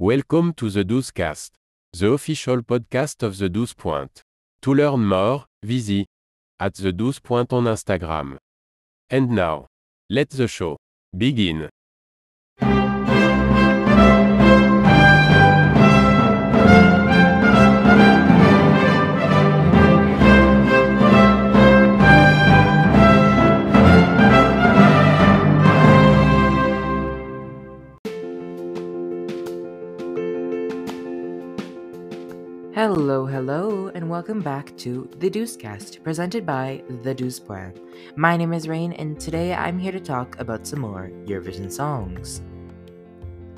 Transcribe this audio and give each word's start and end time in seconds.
Welcome 0.00 0.54
to 0.54 0.70
the 0.70 0.84
Cast, 1.14 1.54
the 1.92 2.10
official 2.10 2.62
podcast 2.62 3.22
of 3.22 3.38
the 3.38 3.48
12 3.48 3.76
Point. 3.76 4.22
To 4.62 4.74
learn 4.74 5.04
more, 5.04 5.44
visit 5.62 6.08
at 6.58 6.74
the 6.74 6.92
12 6.92 7.22
Point 7.22 7.52
on 7.52 7.66
Instagram. 7.66 8.38
And 9.08 9.30
now, 9.30 9.68
let 10.10 10.30
the 10.30 10.48
show 10.48 10.78
begin. 11.16 11.68
Hello, 32.94 33.26
hello, 33.26 33.90
and 33.96 34.08
welcome 34.08 34.40
back 34.40 34.76
to 34.76 35.10
the 35.18 35.28
DouzeCast, 35.28 36.04
presented 36.04 36.46
by 36.46 36.80
The 37.02 37.12
Douze 37.12 37.40
Pointe. 37.40 37.80
My 38.14 38.36
name 38.36 38.52
is 38.52 38.68
Rayn, 38.68 38.94
and 38.96 39.18
today 39.18 39.52
I'm 39.52 39.80
here 39.80 39.90
to 39.90 39.98
talk 39.98 40.38
about 40.38 40.64
some 40.64 40.78
more 40.78 41.10
Eurovision 41.24 41.72
songs. 41.72 42.40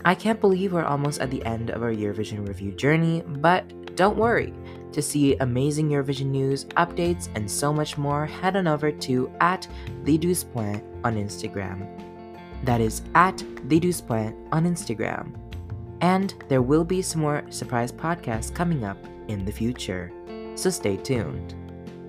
I 0.06 0.14
can't 0.14 0.40
believe 0.40 0.72
we're 0.72 0.86
almost 0.86 1.20
at 1.20 1.30
the 1.30 1.44
end 1.44 1.68
of 1.68 1.82
our 1.82 1.92
Eurovision 1.92 2.48
review 2.48 2.72
journey, 2.72 3.24
but 3.26 3.94
don't 3.94 4.16
worry. 4.16 4.54
To 4.92 5.02
see 5.02 5.36
amazing 5.36 5.90
Eurovision 5.90 6.28
news, 6.28 6.64
updates, 6.78 7.28
and 7.34 7.48
so 7.48 7.74
much 7.74 7.98
more, 7.98 8.24
head 8.24 8.56
on 8.56 8.66
over 8.66 8.90
to 8.90 9.30
at 9.40 9.68
The 10.04 10.16
Douze 10.16 10.44
Pointe 10.44 10.82
on 11.04 11.16
Instagram. 11.16 11.86
That 12.64 12.80
is 12.80 13.02
at 13.14 13.44
The 13.68 13.80
Douze 13.80 14.00
Pointe 14.00 14.34
on 14.50 14.64
Instagram. 14.64 15.38
And 16.00 16.32
there 16.48 16.62
will 16.62 16.84
be 16.84 17.02
some 17.02 17.20
more 17.20 17.44
surprise 17.50 17.92
podcasts 17.92 18.54
coming 18.54 18.82
up 18.82 18.96
in 19.28 19.44
the 19.44 19.52
future, 19.52 20.12
so 20.54 20.70
stay 20.70 20.96
tuned. 20.96 21.54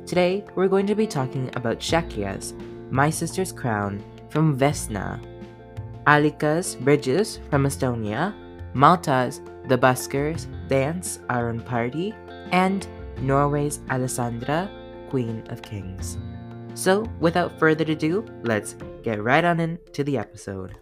Today, 0.06 0.46
we're 0.56 0.68
going 0.68 0.88
to 0.88 0.96
be 0.96 1.08
talking 1.08 1.50
about 1.56 1.80
Czechia's 1.80 2.54
My 2.90 3.10
Sister's 3.10 3.52
Crown 3.52 4.02
from 4.30 4.58
Vesna, 4.58 5.20
Alika's 6.06 6.76
Bridges 6.76 7.40
from 7.50 7.66
Estonia, 7.66 8.34
Malta's 8.74 9.42
The 9.66 9.78
Buskers 9.78 10.48
Dance 10.70 11.20
Our 11.30 11.50
Own 11.50 11.60
Party, 11.60 12.14
and 12.52 12.88
Norway's 13.22 13.82
Alessandra, 13.90 14.70
Queen 15.10 15.44
of 15.50 15.62
Kings. 15.62 16.18
So, 16.74 17.06
without 17.20 17.58
further 17.60 17.84
ado, 17.92 18.26
let's 18.44 18.76
get 19.04 19.24
right 19.24 19.44
on 19.44 19.60
into 19.60 20.04
the 20.04 20.18
episode. 20.18 20.78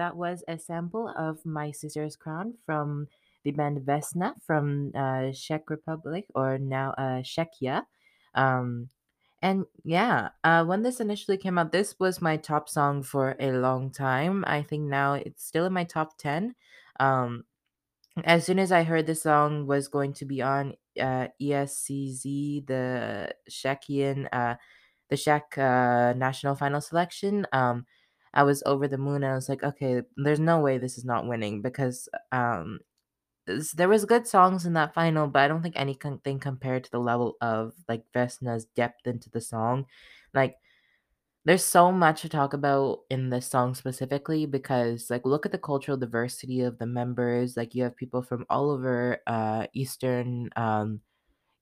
That 0.00 0.16
was 0.16 0.42
a 0.48 0.58
sample 0.58 1.12
of 1.14 1.44
My 1.44 1.70
Sister's 1.72 2.16
Crown 2.16 2.54
from 2.64 3.06
the 3.44 3.50
band 3.50 3.80
Vesna 3.84 4.32
from 4.46 4.92
uh, 4.96 5.30
Czech 5.32 5.68
Republic 5.68 6.24
or 6.34 6.56
now 6.56 6.92
uh, 6.96 7.20
Czechia. 7.20 7.82
Um, 8.34 8.88
and 9.42 9.66
yeah, 9.84 10.30
uh, 10.42 10.64
when 10.64 10.82
this 10.82 11.00
initially 11.00 11.36
came 11.36 11.58
out, 11.58 11.72
this 11.72 12.00
was 12.00 12.22
my 12.22 12.38
top 12.38 12.66
song 12.70 13.02
for 13.02 13.36
a 13.38 13.52
long 13.52 13.90
time. 13.90 14.42
I 14.46 14.62
think 14.62 14.84
now 14.88 15.14
it's 15.14 15.44
still 15.44 15.66
in 15.66 15.74
my 15.74 15.84
top 15.84 16.16
10. 16.16 16.54
Um, 16.98 17.44
as 18.24 18.46
soon 18.46 18.58
as 18.58 18.72
I 18.72 18.84
heard 18.84 19.06
the 19.06 19.14
song 19.14 19.66
was 19.66 19.88
going 19.88 20.14
to 20.14 20.24
be 20.24 20.40
on 20.40 20.76
uh, 20.98 21.28
ESCZ, 21.40 22.66
the 22.66 23.34
Czechian, 23.50 24.28
uh, 24.32 24.54
the 25.10 25.16
Czech 25.18 25.58
uh, 25.58 26.14
national 26.16 26.54
final 26.54 26.80
selection, 26.80 27.46
um, 27.52 27.84
I 28.34 28.44
was 28.44 28.62
over 28.66 28.88
the 28.88 28.98
moon. 28.98 29.24
I 29.24 29.34
was 29.34 29.48
like, 29.48 29.62
okay, 29.62 30.02
there's 30.16 30.40
no 30.40 30.60
way 30.60 30.78
this 30.78 30.98
is 30.98 31.04
not 31.04 31.26
winning 31.26 31.62
because 31.62 32.08
um, 32.32 32.80
there 33.74 33.88
was 33.88 34.04
good 34.04 34.26
songs 34.26 34.66
in 34.66 34.74
that 34.74 34.94
final, 34.94 35.26
but 35.26 35.40
I 35.40 35.48
don't 35.48 35.62
think 35.62 35.76
anything 35.76 36.38
compared 36.38 36.84
to 36.84 36.90
the 36.90 37.00
level 37.00 37.36
of 37.40 37.74
like 37.88 38.04
Vesna's 38.14 38.66
depth 38.76 39.06
into 39.06 39.30
the 39.30 39.40
song. 39.40 39.86
Like, 40.34 40.56
there's 41.44 41.64
so 41.64 41.90
much 41.90 42.22
to 42.22 42.28
talk 42.28 42.52
about 42.52 43.00
in 43.10 43.30
this 43.30 43.46
song 43.46 43.74
specifically 43.74 44.46
because 44.46 45.08
like 45.10 45.24
look 45.24 45.46
at 45.46 45.52
the 45.52 45.58
cultural 45.58 45.96
diversity 45.96 46.60
of 46.62 46.78
the 46.78 46.86
members. 46.86 47.56
Like 47.56 47.74
you 47.74 47.82
have 47.84 47.96
people 47.96 48.22
from 48.22 48.44
all 48.50 48.70
over 48.70 49.18
uh 49.26 49.66
Eastern 49.72 50.50
um 50.56 51.00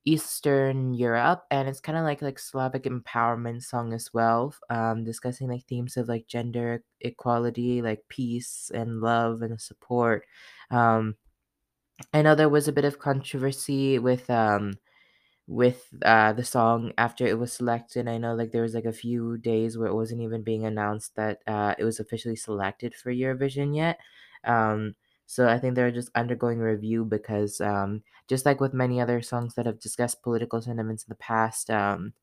Eastern 0.09 0.95
Europe, 0.95 1.45
and 1.51 1.69
it's 1.69 1.81
kind 1.81 1.99
of 1.99 2.05
like 2.05 2.23
like 2.23 2.39
Slavic 2.39 2.85
empowerment 2.85 3.63
song 3.65 3.93
as 3.93 4.13
well, 4.15 4.55
um, 4.71 5.05
discussing 5.05 5.49
like 5.49 5.65
themes 5.67 5.97
of 5.99 6.09
like 6.09 6.27
gender 6.29 6.83
equality, 7.01 7.83
like 7.83 8.05
peace 8.09 8.71
and 8.75 9.01
love 9.01 9.43
and 9.43 9.61
support. 9.61 10.25
Um, 10.71 11.17
I 12.13 12.23
know 12.23 12.35
there 12.35 12.49
was 12.49 12.69
a 12.69 12.73
bit 12.73 12.85
of 12.85 12.99
controversy 12.99 13.99
with 13.99 14.29
um 14.31 14.75
with 15.49 15.89
uh 16.05 16.33
the 16.35 16.45
song 16.45 16.93
after 16.99 17.27
it 17.27 17.39
was 17.39 17.53
selected. 17.53 18.09
I 18.09 18.19
know 18.19 18.35
like 18.35 18.53
there 18.53 18.63
was 18.63 18.75
like 18.75 18.87
a 18.87 18.93
few 18.93 19.39
days 19.39 19.79
where 19.79 19.89
it 19.89 19.95
wasn't 19.95 20.23
even 20.23 20.43
being 20.43 20.65
announced 20.67 21.17
that 21.17 21.43
uh 21.47 21.75
it 21.79 21.85
was 21.85 22.01
officially 22.01 22.37
selected 22.37 22.95
for 22.95 23.13
Eurovision 23.13 23.77
yet. 23.77 24.01
Um, 24.45 24.97
so 25.29 25.49
I 25.49 25.59
think 25.59 25.75
they're 25.77 25.93
just 25.93 26.11
undergoing 26.15 26.59
review 26.59 27.05
because 27.05 27.61
um, 27.61 28.03
just 28.29 28.47
like 28.47 28.61
with 28.61 28.73
many 28.75 29.01
other 29.01 29.23
songs 29.23 29.55
that 29.55 29.67
have 29.67 29.79
discussed 29.81 30.23
political 30.23 30.63
sentiments 30.63 31.05
in 31.05 31.11
the 31.11 31.17
past, 31.17 31.71
um, 31.71 32.15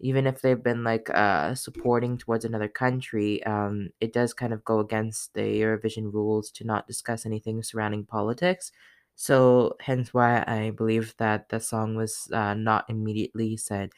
even 0.00 0.26
if 0.26 0.40
they've 0.40 0.62
been 0.62 0.82
like 0.84 1.10
uh, 1.10 1.54
supporting 1.54 2.18
towards 2.18 2.44
another 2.44 2.68
country, 2.68 3.42
um, 3.44 3.90
it 4.00 4.12
does 4.12 4.32
kind 4.34 4.52
of 4.52 4.64
go 4.64 4.80
against 4.80 5.34
the 5.34 5.42
Eurovision 5.42 6.12
rules 6.12 6.50
to 6.52 6.64
not 6.64 6.86
discuss 6.86 7.26
anything 7.26 7.62
surrounding 7.62 8.06
politics. 8.06 8.72
So 9.14 9.76
hence 9.80 10.14
why 10.14 10.42
I 10.46 10.70
believe 10.70 11.14
that 11.18 11.50
the 11.50 11.60
song 11.60 11.96
was 11.96 12.30
uh, 12.32 12.54
not 12.54 12.88
immediately 12.88 13.56
said 13.58 13.92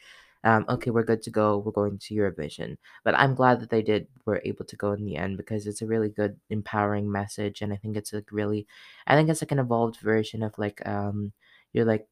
um, 0.45 0.65
okay, 0.69 0.91
we're 0.91 1.05
good 1.05 1.23
to 1.23 1.31
go. 1.31 1.59
We're 1.59 1.73
going 1.73 1.99
to 1.99 2.15
Eurovision. 2.15 2.77
But 3.05 3.15
I'm 3.19 3.35
glad 3.35 3.61
that 3.61 3.71
they 3.71 3.83
did 3.83 4.09
were 4.27 4.43
able 4.45 4.65
to 4.67 4.77
go 4.77 4.93
in 4.93 5.05
the 5.05 5.17
end 5.17 5.37
because 5.37 5.67
it's 5.67 5.83
a 5.83 5.87
really 5.87 6.09
good, 6.11 6.39
empowering 6.51 7.11
message, 7.11 7.63
and 7.63 7.73
I 7.73 7.77
think 7.77 7.97
it's 7.97 8.13
like 8.13 8.31
really, 8.33 8.67
I 9.07 9.15
think 9.17 9.29
it's 9.31 9.43
like 9.43 9.53
an 9.53 9.59
evolved 9.61 9.99
version 10.01 10.43
of 10.43 10.59
like 10.59 10.87
um, 10.87 11.33
your 11.73 11.85
like 11.85 12.07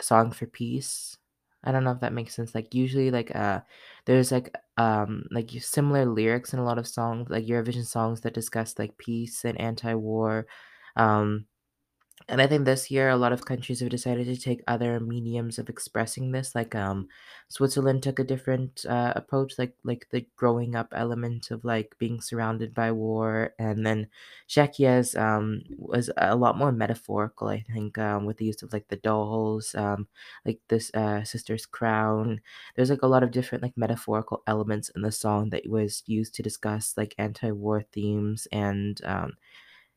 song 0.00 0.32
for 0.32 0.46
peace. 0.46 1.16
I 1.64 1.70
don't 1.72 1.84
know 1.84 1.92
if 1.92 2.00
that 2.00 2.12
makes 2.12 2.34
sense. 2.34 2.54
Like 2.54 2.74
usually, 2.74 3.10
like 3.10 3.34
uh, 3.34 3.60
there's 4.06 4.32
like 4.32 4.54
um 4.78 5.24
like 5.30 5.50
similar 5.60 6.06
lyrics 6.06 6.52
in 6.52 6.58
a 6.58 6.64
lot 6.64 6.78
of 6.78 6.88
songs, 6.88 7.28
like 7.30 7.46
Eurovision 7.46 7.86
songs 7.86 8.20
that 8.22 8.34
discuss 8.34 8.78
like 8.78 8.98
peace 8.98 9.44
and 9.44 9.60
anti-war. 9.60 10.46
Um, 10.96 11.46
and 12.28 12.40
I 12.40 12.46
think 12.46 12.64
this 12.64 12.90
year 12.90 13.08
a 13.08 13.16
lot 13.16 13.32
of 13.32 13.44
countries 13.44 13.80
have 13.80 13.88
decided 13.90 14.26
to 14.26 14.36
take 14.36 14.62
other 14.66 15.00
mediums 15.00 15.58
of 15.58 15.68
expressing 15.68 16.32
this. 16.32 16.54
Like 16.54 16.74
um, 16.74 17.08
Switzerland 17.48 18.02
took 18.02 18.18
a 18.18 18.24
different 18.24 18.84
uh, 18.88 19.12
approach, 19.16 19.58
like 19.58 19.74
like 19.84 20.08
the 20.10 20.26
growing 20.36 20.74
up 20.74 20.88
element 20.92 21.50
of 21.50 21.64
like 21.64 21.94
being 21.98 22.20
surrounded 22.20 22.74
by 22.74 22.92
war, 22.92 23.54
and 23.58 23.84
then 23.86 24.08
Czechia's 24.48 25.14
um 25.16 25.62
was 25.76 26.10
a 26.16 26.36
lot 26.36 26.56
more 26.58 26.72
metaphorical. 26.72 27.48
I 27.48 27.60
think 27.62 27.98
um, 27.98 28.24
with 28.26 28.38
the 28.38 28.46
use 28.46 28.62
of 28.62 28.72
like 28.72 28.88
the 28.88 28.96
dolls, 28.96 29.74
um, 29.74 30.08
like 30.46 30.60
this 30.68 30.90
uh, 30.94 31.24
sister's 31.24 31.66
crown. 31.66 32.40
There's 32.76 32.90
like 32.90 33.02
a 33.02 33.06
lot 33.08 33.22
of 33.22 33.30
different 33.32 33.62
like 33.62 33.76
metaphorical 33.76 34.42
elements 34.46 34.88
in 34.90 35.02
the 35.02 35.12
song 35.12 35.50
that 35.50 35.68
was 35.68 36.02
used 36.06 36.34
to 36.36 36.42
discuss 36.42 36.96
like 36.96 37.14
anti-war 37.18 37.82
themes 37.92 38.46
and 38.52 39.00
um 39.04 39.34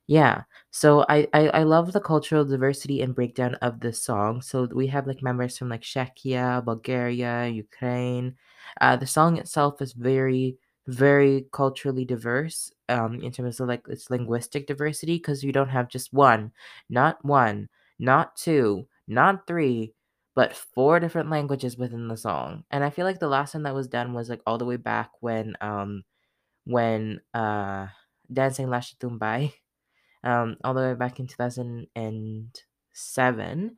yeah. 0.08 0.44
So 0.72 1.06
I, 1.10 1.28
I 1.34 1.48
I 1.50 1.64
love 1.64 1.92
the 1.94 2.00
cultural 2.02 2.46
diversity 2.46 3.02
and 3.02 3.16
breakdown 3.16 3.56
of 3.56 3.80
the 3.80 3.94
song. 3.94 4.42
So 4.42 4.66
we 4.74 4.88
have 4.88 5.08
like 5.08 5.24
members 5.24 5.58
from 5.58 5.70
like 5.70 5.82
Czechia, 5.82 6.64
Bulgaria, 6.64 7.48
Ukraine. 7.48 8.36
Uh, 8.82 8.96
the 8.98 9.08
song 9.08 9.38
itself 9.38 9.82
is 9.82 9.94
very 9.94 10.58
very 10.88 11.48
culturally 11.52 12.06
diverse 12.06 12.72
um 12.90 13.16
in 13.22 13.32
terms 13.32 13.60
of 13.60 13.68
like 13.68 13.82
its 13.90 14.12
linguistic 14.12 14.68
diversity 14.68 15.16
because 15.18 15.44
you 15.44 15.52
don't 15.52 15.70
have 15.70 15.90
just 15.90 16.14
one, 16.14 16.52
not 16.90 17.24
one, 17.26 17.70
not 18.00 18.36
two, 18.36 18.88
not 19.08 19.48
three, 19.48 19.94
but 20.36 20.54
four 20.56 21.00
different 21.00 21.30
languages 21.32 21.78
within 21.78 22.08
the 22.08 22.18
song. 22.18 22.64
And 22.72 22.84
I 22.84 22.90
feel 22.92 23.06
like 23.06 23.20
the 23.20 23.28
last 23.28 23.54
time 23.54 23.64
that 23.64 23.74
was 23.74 23.88
done 23.88 24.14
was 24.14 24.30
like 24.30 24.42
all 24.46 24.58
the 24.60 24.66
way 24.66 24.78
back 24.78 25.10
when 25.22 25.56
um 25.62 26.04
when 26.66 27.22
uh 27.34 27.88
Dancing 28.32 28.68
Lasha 28.68 28.98
Tumbai 28.98 29.54
um 30.26 30.58
all 30.64 30.74
the 30.74 30.82
way 30.82 30.94
back 30.96 31.20
in 31.20 31.28
2007. 31.28 33.78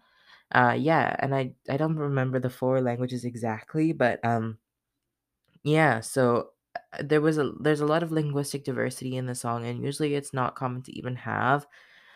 Uh 0.51 0.75
yeah, 0.79 1.15
and 1.19 1.35
I 1.35 1.53
I 1.69 1.77
don't 1.77 1.97
remember 1.97 2.39
the 2.39 2.49
four 2.49 2.81
languages 2.81 3.25
exactly, 3.25 3.93
but 3.93 4.23
um 4.25 4.59
yeah, 5.63 5.99
so 6.01 6.51
uh, 6.75 6.79
there 7.03 7.21
was 7.21 7.37
a 7.37 7.51
there's 7.59 7.81
a 7.81 7.85
lot 7.85 8.03
of 8.03 8.11
linguistic 8.11 8.63
diversity 8.63 9.15
in 9.17 9.25
the 9.25 9.35
song 9.35 9.65
and 9.65 9.83
usually 9.83 10.15
it's 10.15 10.33
not 10.33 10.55
common 10.55 10.81
to 10.83 10.97
even 10.97 11.15
have 11.15 11.67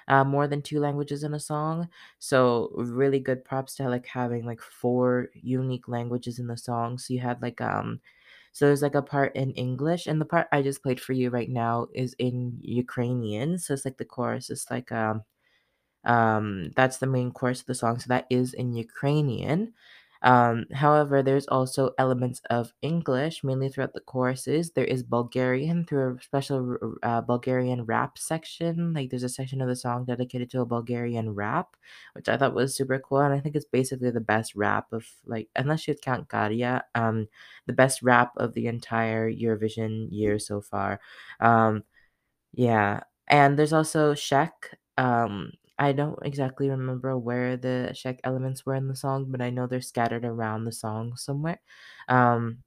uh, 0.07 0.23
more 0.25 0.47
than 0.47 0.61
two 0.61 0.79
languages 0.79 1.23
in 1.23 1.33
a 1.35 1.39
song. 1.39 1.89
So 2.19 2.71
really 2.75 3.19
good 3.19 3.45
props 3.45 3.75
to 3.77 3.89
like 3.89 4.07
having 4.07 4.45
like 4.45 4.61
four 4.61 5.29
unique 5.35 5.87
languages 5.89 6.39
in 6.39 6.47
the 6.47 6.57
song. 6.57 6.97
So 6.99 7.13
you 7.15 7.19
had 7.21 7.41
like 7.41 7.61
um 7.61 8.01
so 8.51 8.65
there's 8.67 8.81
like 8.81 8.95
a 8.95 9.01
part 9.01 9.35
in 9.35 9.51
English 9.53 10.07
and 10.07 10.19
the 10.21 10.25
part 10.25 10.47
I 10.51 10.61
just 10.61 10.83
played 10.83 10.99
for 11.01 11.13
you 11.13 11.29
right 11.29 11.49
now 11.49 11.87
is 11.93 12.15
in 12.19 12.57
Ukrainian. 12.61 13.57
So 13.59 13.73
it's 13.73 13.85
like 13.85 13.97
the 13.97 14.05
chorus 14.05 14.49
is 14.49 14.65
like 14.71 14.91
um 14.91 15.23
um, 16.03 16.71
that's 16.75 16.97
the 16.97 17.07
main 17.07 17.31
chorus 17.31 17.61
of 17.61 17.67
the 17.67 17.75
song, 17.75 17.99
so 17.99 18.07
that 18.09 18.25
is 18.29 18.53
in 18.53 18.73
Ukrainian. 18.73 19.73
Um, 20.23 20.65
however, 20.73 21.23
there's 21.23 21.47
also 21.47 21.91
elements 21.97 22.41
of 22.49 22.73
English, 22.81 23.43
mainly 23.43 23.69
throughout 23.69 23.93
the 23.93 24.01
choruses. 24.01 24.71
There 24.71 24.85
is 24.85 25.03
Bulgarian 25.03 25.85
through 25.85 26.17
a 26.17 26.23
special 26.23 26.77
uh, 27.03 27.21
Bulgarian 27.21 27.85
rap 27.85 28.17
section. 28.17 28.93
Like 28.93 29.09
there's 29.09 29.23
a 29.23 29.29
section 29.29 29.61
of 29.61 29.67
the 29.67 29.75
song 29.75 30.05
dedicated 30.05 30.49
to 30.51 30.61
a 30.61 30.65
Bulgarian 30.65 31.33
rap, 31.33 31.75
which 32.13 32.29
I 32.29 32.37
thought 32.37 32.53
was 32.53 32.75
super 32.75 32.99
cool. 32.99 33.19
And 33.19 33.33
I 33.33 33.39
think 33.39 33.55
it's 33.55 33.65
basically 33.65 34.11
the 34.11 34.21
best 34.21 34.55
rap 34.55 34.93
of 34.93 35.05
like, 35.25 35.49
unless 35.55 35.87
you 35.87 35.95
count 35.95 36.29
Käärijä, 36.29 36.81
um, 36.95 37.27
the 37.65 37.73
best 37.73 38.03
rap 38.03 38.31
of 38.37 38.53
the 38.53 38.67
entire 38.67 39.31
Eurovision 39.31 40.07
year 40.11 40.37
so 40.39 40.61
far. 40.61 40.99
Um, 41.39 41.83
yeah, 42.53 43.01
and 43.27 43.57
there's 43.57 43.73
also 43.73 44.13
Czech. 44.15 44.77
Um, 44.97 45.51
I 45.81 45.93
don't 45.93 46.19
exactly 46.23 46.69
remember 46.69 47.17
where 47.17 47.57
the 47.57 47.91
Czech 47.95 48.21
elements 48.25 48.65
were 48.65 48.75
in 48.75 48.87
the 48.89 48.95
song, 48.95 49.27
but 49.31 49.41
I 49.41 49.49
know 49.51 49.67
they're 49.67 49.81
scattered 49.81 50.25
around 50.25 50.65
the 50.65 50.71
song 50.73 51.17
somewhere. 51.17 51.59
Um, 52.09 52.63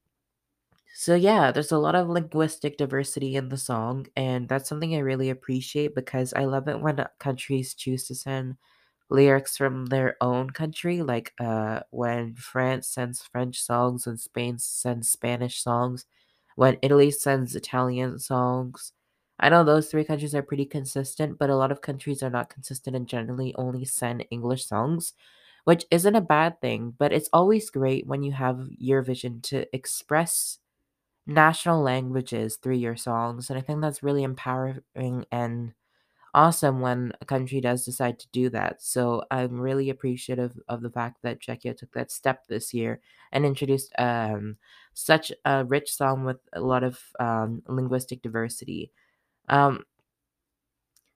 so 0.95 1.15
yeah, 1.15 1.51
there's 1.53 1.73
a 1.73 1.79
lot 1.79 1.95
of 1.97 2.09
linguistic 2.09 2.77
diversity 2.79 3.35
in 3.37 3.49
the 3.49 3.57
song, 3.59 4.07
and 4.17 4.49
that's 4.49 4.69
something 4.69 4.95
I 4.95 4.99
really 5.01 5.29
appreciate 5.31 5.95
because 5.95 6.33
I 6.35 6.45
love 6.45 6.69
it 6.69 6.81
when 6.81 7.01
uh, 7.01 7.09
countries 7.19 7.75
choose 7.75 8.07
to 8.09 8.15
send 8.15 8.57
lyrics 9.11 9.57
from 9.57 9.87
their 9.87 10.17
own 10.21 10.51
country, 10.51 11.03
like 11.03 11.33
uh, 11.41 11.81
when 11.91 12.35
France 12.37 12.89
sends 12.89 13.23
French 13.23 13.61
songs 13.63 14.07
and 14.07 14.21
Spain 14.21 14.59
sends 14.59 15.11
Spanish 15.11 15.63
songs, 15.63 16.07
when 16.57 16.79
Italy 16.83 17.11
sends 17.11 17.57
Italian 17.57 18.19
songs. 18.21 18.93
I 19.39 19.49
know 19.49 19.65
those 19.65 19.91
three 19.91 20.05
countries 20.05 20.35
are 20.35 20.43
pretty 20.43 20.65
consistent, 20.67 21.39
but 21.39 21.51
a 21.51 21.57
lot 21.57 21.73
of 21.73 21.81
countries 21.83 22.23
are 22.23 22.31
not 22.31 22.49
consistent 22.51 22.95
and 22.97 23.07
generally 23.09 23.55
only 23.57 23.85
send 23.85 24.25
English 24.31 24.65
songs, 24.67 25.13
which 25.65 25.85
isn't 25.91 26.15
a 26.15 26.21
bad 26.21 26.61
thing, 26.61 26.95
but 26.99 27.13
it's 27.13 27.29
always 27.33 27.71
great 27.71 28.07
when 28.07 28.23
you 28.23 28.33
have 28.33 28.69
Eurovision 28.83 29.43
to 29.43 29.67
express 29.75 30.59
national 31.27 31.83
languages 31.83 32.57
through 32.57 32.77
your 32.77 32.97
songs. 32.97 33.51
And 33.51 33.59
I 33.59 33.63
think 33.63 33.81
that's 33.83 34.03
really 34.03 34.25
empowering 34.25 35.27
and 35.33 35.75
awesome 36.35 36.81
when 36.81 37.13
a 37.21 37.25
country 37.25 37.61
does 37.61 37.85
decide 37.85 38.19
to 38.19 38.27
do 38.33 38.51
that. 38.51 38.83
So 38.83 39.25
I'm 39.31 39.61
really 39.61 39.89
appreciative 39.91 40.59
of 40.69 40.83
the 40.83 40.91
fact 40.91 41.23
that 41.23 41.41
Czechia 41.41 41.77
took 41.77 41.93
that 41.93 42.11
step 42.11 42.47
this 42.49 42.75
year 42.75 43.01
and 43.33 43.47
introduced 43.47 43.93
um, 43.99 44.57
such 44.95 45.33
a 45.45 45.65
rich 45.65 45.93
song 45.95 46.25
with 46.25 46.39
a 46.53 46.61
lot 46.61 46.83
of 46.83 47.01
um, 47.21 47.63
linguistic 47.69 48.23
diversity. 48.23 48.91
Um, 49.49 49.85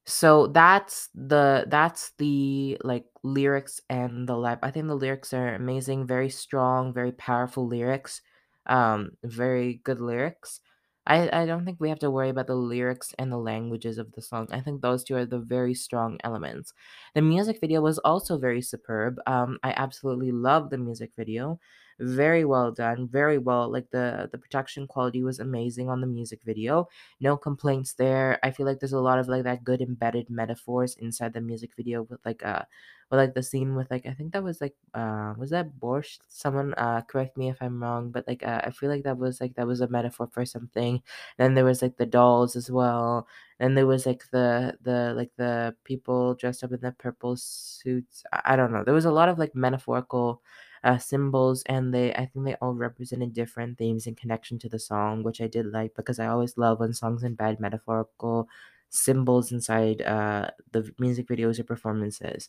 so 0.06 0.46
that's 0.48 1.08
the 1.14 1.66
that's 1.68 2.12
the 2.18 2.78
like 2.82 3.04
lyrics 3.22 3.80
and 3.90 4.28
the 4.28 4.36
live. 4.36 4.58
I 4.62 4.70
think 4.70 4.86
the 4.88 4.94
lyrics 4.96 5.32
are 5.34 5.54
amazing, 5.54 6.06
very 6.06 6.30
strong, 6.30 6.92
very 6.94 7.12
powerful 7.12 7.66
lyrics. 7.66 8.22
Um, 8.66 9.12
very 9.24 9.80
good 9.84 10.00
lyrics. 10.00 10.60
I 11.06 11.28
I 11.42 11.46
don't 11.46 11.64
think 11.66 11.78
we 11.80 11.88
have 11.90 11.98
to 12.00 12.10
worry 12.10 12.30
about 12.30 12.46
the 12.46 12.54
lyrics 12.56 13.14
and 13.18 13.30
the 13.32 13.38
languages 13.38 13.98
of 13.98 14.12
the 14.12 14.22
song. 14.22 14.48
I 14.50 14.60
think 14.60 14.80
those 14.82 15.04
two 15.04 15.16
are 15.16 15.26
the 15.26 15.38
very 15.40 15.74
strong 15.74 16.18
elements. 16.24 16.72
The 17.14 17.22
music 17.22 17.58
video 17.60 17.80
was 17.82 17.98
also 17.98 18.38
very 18.38 18.62
superb. 18.62 19.18
Um, 19.26 19.58
I 19.62 19.72
absolutely 19.76 20.32
love 20.32 20.70
the 20.70 20.78
music 20.78 21.12
video. 21.16 21.60
Very 22.00 22.44
well 22.44 22.70
done, 22.70 23.08
very 23.08 23.38
well. 23.38 23.68
Like 23.72 23.90
the 23.90 24.28
the 24.30 24.38
production 24.38 24.86
quality 24.86 25.24
was 25.24 25.40
amazing 25.40 25.88
on 25.90 26.00
the 26.00 26.06
music 26.06 26.40
video. 26.44 26.86
No 27.20 27.36
complaints 27.36 27.94
there. 27.94 28.38
I 28.44 28.52
feel 28.52 28.66
like 28.66 28.78
there's 28.78 28.92
a 28.92 29.00
lot 29.00 29.18
of 29.18 29.26
like 29.26 29.42
that 29.42 29.64
good 29.64 29.80
embedded 29.82 30.30
metaphors 30.30 30.94
inside 30.96 31.32
the 31.32 31.40
music 31.40 31.70
video 31.76 32.04
with 32.04 32.20
like 32.24 32.44
uh 32.44 32.62
with 33.10 33.18
like 33.18 33.34
the 33.34 33.42
scene 33.42 33.74
with 33.74 33.90
like 33.90 34.06
I 34.06 34.12
think 34.14 34.32
that 34.32 34.44
was 34.44 34.60
like 34.60 34.76
uh 34.94 35.34
was 35.38 35.50
that 35.50 35.74
Borscht? 35.80 36.20
Someone 36.28 36.72
uh 36.74 37.00
correct 37.02 37.36
me 37.36 37.48
if 37.50 37.60
I'm 37.60 37.82
wrong, 37.82 38.10
but 38.12 38.28
like 38.28 38.44
uh, 38.46 38.60
I 38.62 38.70
feel 38.70 38.90
like 38.90 39.02
that 39.02 39.18
was 39.18 39.40
like 39.40 39.54
that 39.56 39.66
was 39.66 39.80
a 39.80 39.88
metaphor 39.88 40.28
for 40.30 40.44
something. 40.46 41.02
Then 41.36 41.54
there 41.54 41.64
was 41.64 41.82
like 41.82 41.96
the 41.96 42.06
dolls 42.06 42.54
as 42.54 42.70
well. 42.70 43.26
And 43.58 43.76
there 43.76 43.86
was 43.88 44.06
like 44.06 44.22
the 44.30 44.78
the 44.82 45.14
like 45.16 45.30
the 45.36 45.74
people 45.84 46.34
dressed 46.34 46.62
up 46.62 46.70
in 46.72 46.80
the 46.80 46.92
purple 46.92 47.34
suits. 47.36 48.22
I, 48.32 48.52
I 48.54 48.56
don't 48.56 48.72
know. 48.72 48.84
There 48.84 48.94
was 48.94 49.04
a 49.06 49.10
lot 49.10 49.28
of 49.28 49.38
like 49.38 49.54
metaphorical 49.56 50.42
uh, 50.84 50.98
symbols, 50.98 51.62
and 51.66 51.92
they 51.94 52.12
I 52.14 52.26
think 52.26 52.44
they 52.46 52.54
all 52.56 52.74
represented 52.74 53.32
different 53.34 53.78
themes 53.78 54.06
in 54.06 54.14
connection 54.14 54.58
to 54.60 54.68
the 54.68 54.78
song, 54.78 55.22
which 55.22 55.40
I 55.40 55.46
did 55.48 55.66
like 55.66 55.94
because 55.94 56.18
I 56.18 56.26
always 56.28 56.56
love 56.58 56.80
when 56.80 56.92
songs 56.94 57.22
embed 57.24 57.60
metaphorical 57.60 58.48
symbols 58.90 59.52
inside 59.52 60.02
uh, 60.02 60.50
the 60.72 60.90
music 60.98 61.26
videos 61.28 61.58
or 61.58 61.64
performances. 61.64 62.48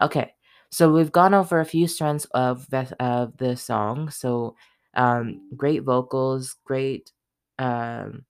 Okay, 0.00 0.34
so 0.70 0.92
we've 0.92 1.12
gone 1.12 1.34
over 1.34 1.60
a 1.60 1.64
few 1.64 1.86
strands 1.88 2.24
of 2.26 2.68
the, 2.70 2.94
of 3.02 3.36
the 3.38 3.56
song. 3.56 4.10
So 4.10 4.56
um, 4.94 5.40
great 5.56 5.80
vocals, 5.82 6.56
great 6.64 7.12
um, 7.58 8.24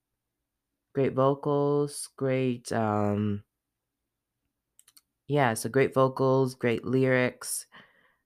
great 0.95 1.15
vocals, 1.15 2.09
great 2.17 2.71
um, 2.73 3.43
yeah, 5.29 5.55
so 5.55 5.69
great 5.69 5.95
vocals, 5.95 6.55
great 6.55 6.85
lyrics. 6.85 7.67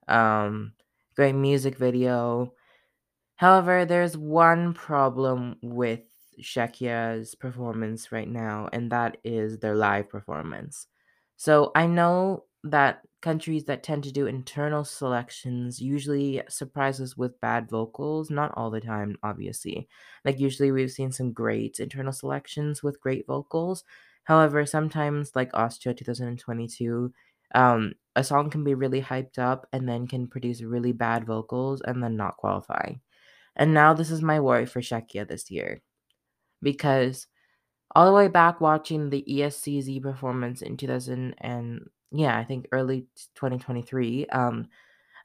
Um, 0.08 0.74
great 1.16 1.34
music 1.34 1.76
video. 1.76 2.52
However, 3.36 3.84
there's 3.84 4.16
one 4.16 4.74
problem 4.74 5.56
with 5.62 6.02
Czechia's 6.40 7.34
performance 7.34 8.12
right 8.12 8.28
now, 8.28 8.68
and 8.72 8.90
that 8.92 9.18
is 9.24 9.58
their 9.58 9.74
live 9.74 10.08
performance. 10.08 10.86
So 11.36 11.72
I 11.74 11.86
know 11.86 12.44
that 12.64 13.02
countries 13.20 13.64
that 13.64 13.82
tend 13.82 14.04
to 14.04 14.12
do 14.12 14.26
internal 14.26 14.84
selections 14.84 15.80
usually 15.80 16.42
surprise 16.48 17.00
us 17.00 17.16
with 17.16 17.40
bad 17.40 17.68
vocals, 17.70 18.30
not 18.30 18.52
all 18.56 18.70
the 18.70 18.80
time, 18.80 19.16
obviously. 19.22 19.88
Like, 20.24 20.38
usually 20.40 20.70
we've 20.72 20.90
seen 20.92 21.12
some 21.12 21.32
great 21.32 21.80
internal 21.80 22.12
selections 22.12 22.82
with 22.82 23.00
great 23.00 23.26
vocals. 23.26 23.84
However, 24.24 24.64
sometimes, 24.66 25.32
like 25.34 25.50
Austria 25.54 25.94
2022, 25.94 27.12
um, 27.54 27.94
a 28.16 28.24
song 28.24 28.50
can 28.50 28.64
be 28.64 28.74
really 28.74 29.02
hyped 29.02 29.38
up 29.38 29.66
and 29.72 29.88
then 29.88 30.06
can 30.06 30.26
produce 30.28 30.62
really 30.62 30.92
bad 30.92 31.26
vocals 31.26 31.80
and 31.82 32.02
then 32.02 32.16
not 32.16 32.36
qualify. 32.36 32.94
And 33.56 33.74
now 33.74 33.94
this 33.94 34.10
is 34.10 34.22
my 34.22 34.40
worry 34.40 34.66
for 34.66 34.80
Czechia 34.80 35.26
this 35.28 35.50
year. 35.50 35.80
Because 36.62 37.26
all 37.94 38.06
the 38.06 38.12
way 38.12 38.28
back 38.28 38.60
watching 38.60 39.10
the 39.10 39.24
ESCZ 39.28 40.02
performance 40.02 40.62
in 40.62 40.76
2000 40.76 41.34
and 41.38 41.88
yeah, 42.12 42.38
I 42.38 42.44
think 42.44 42.68
early 42.72 43.06
2023, 43.34 44.26
um, 44.28 44.68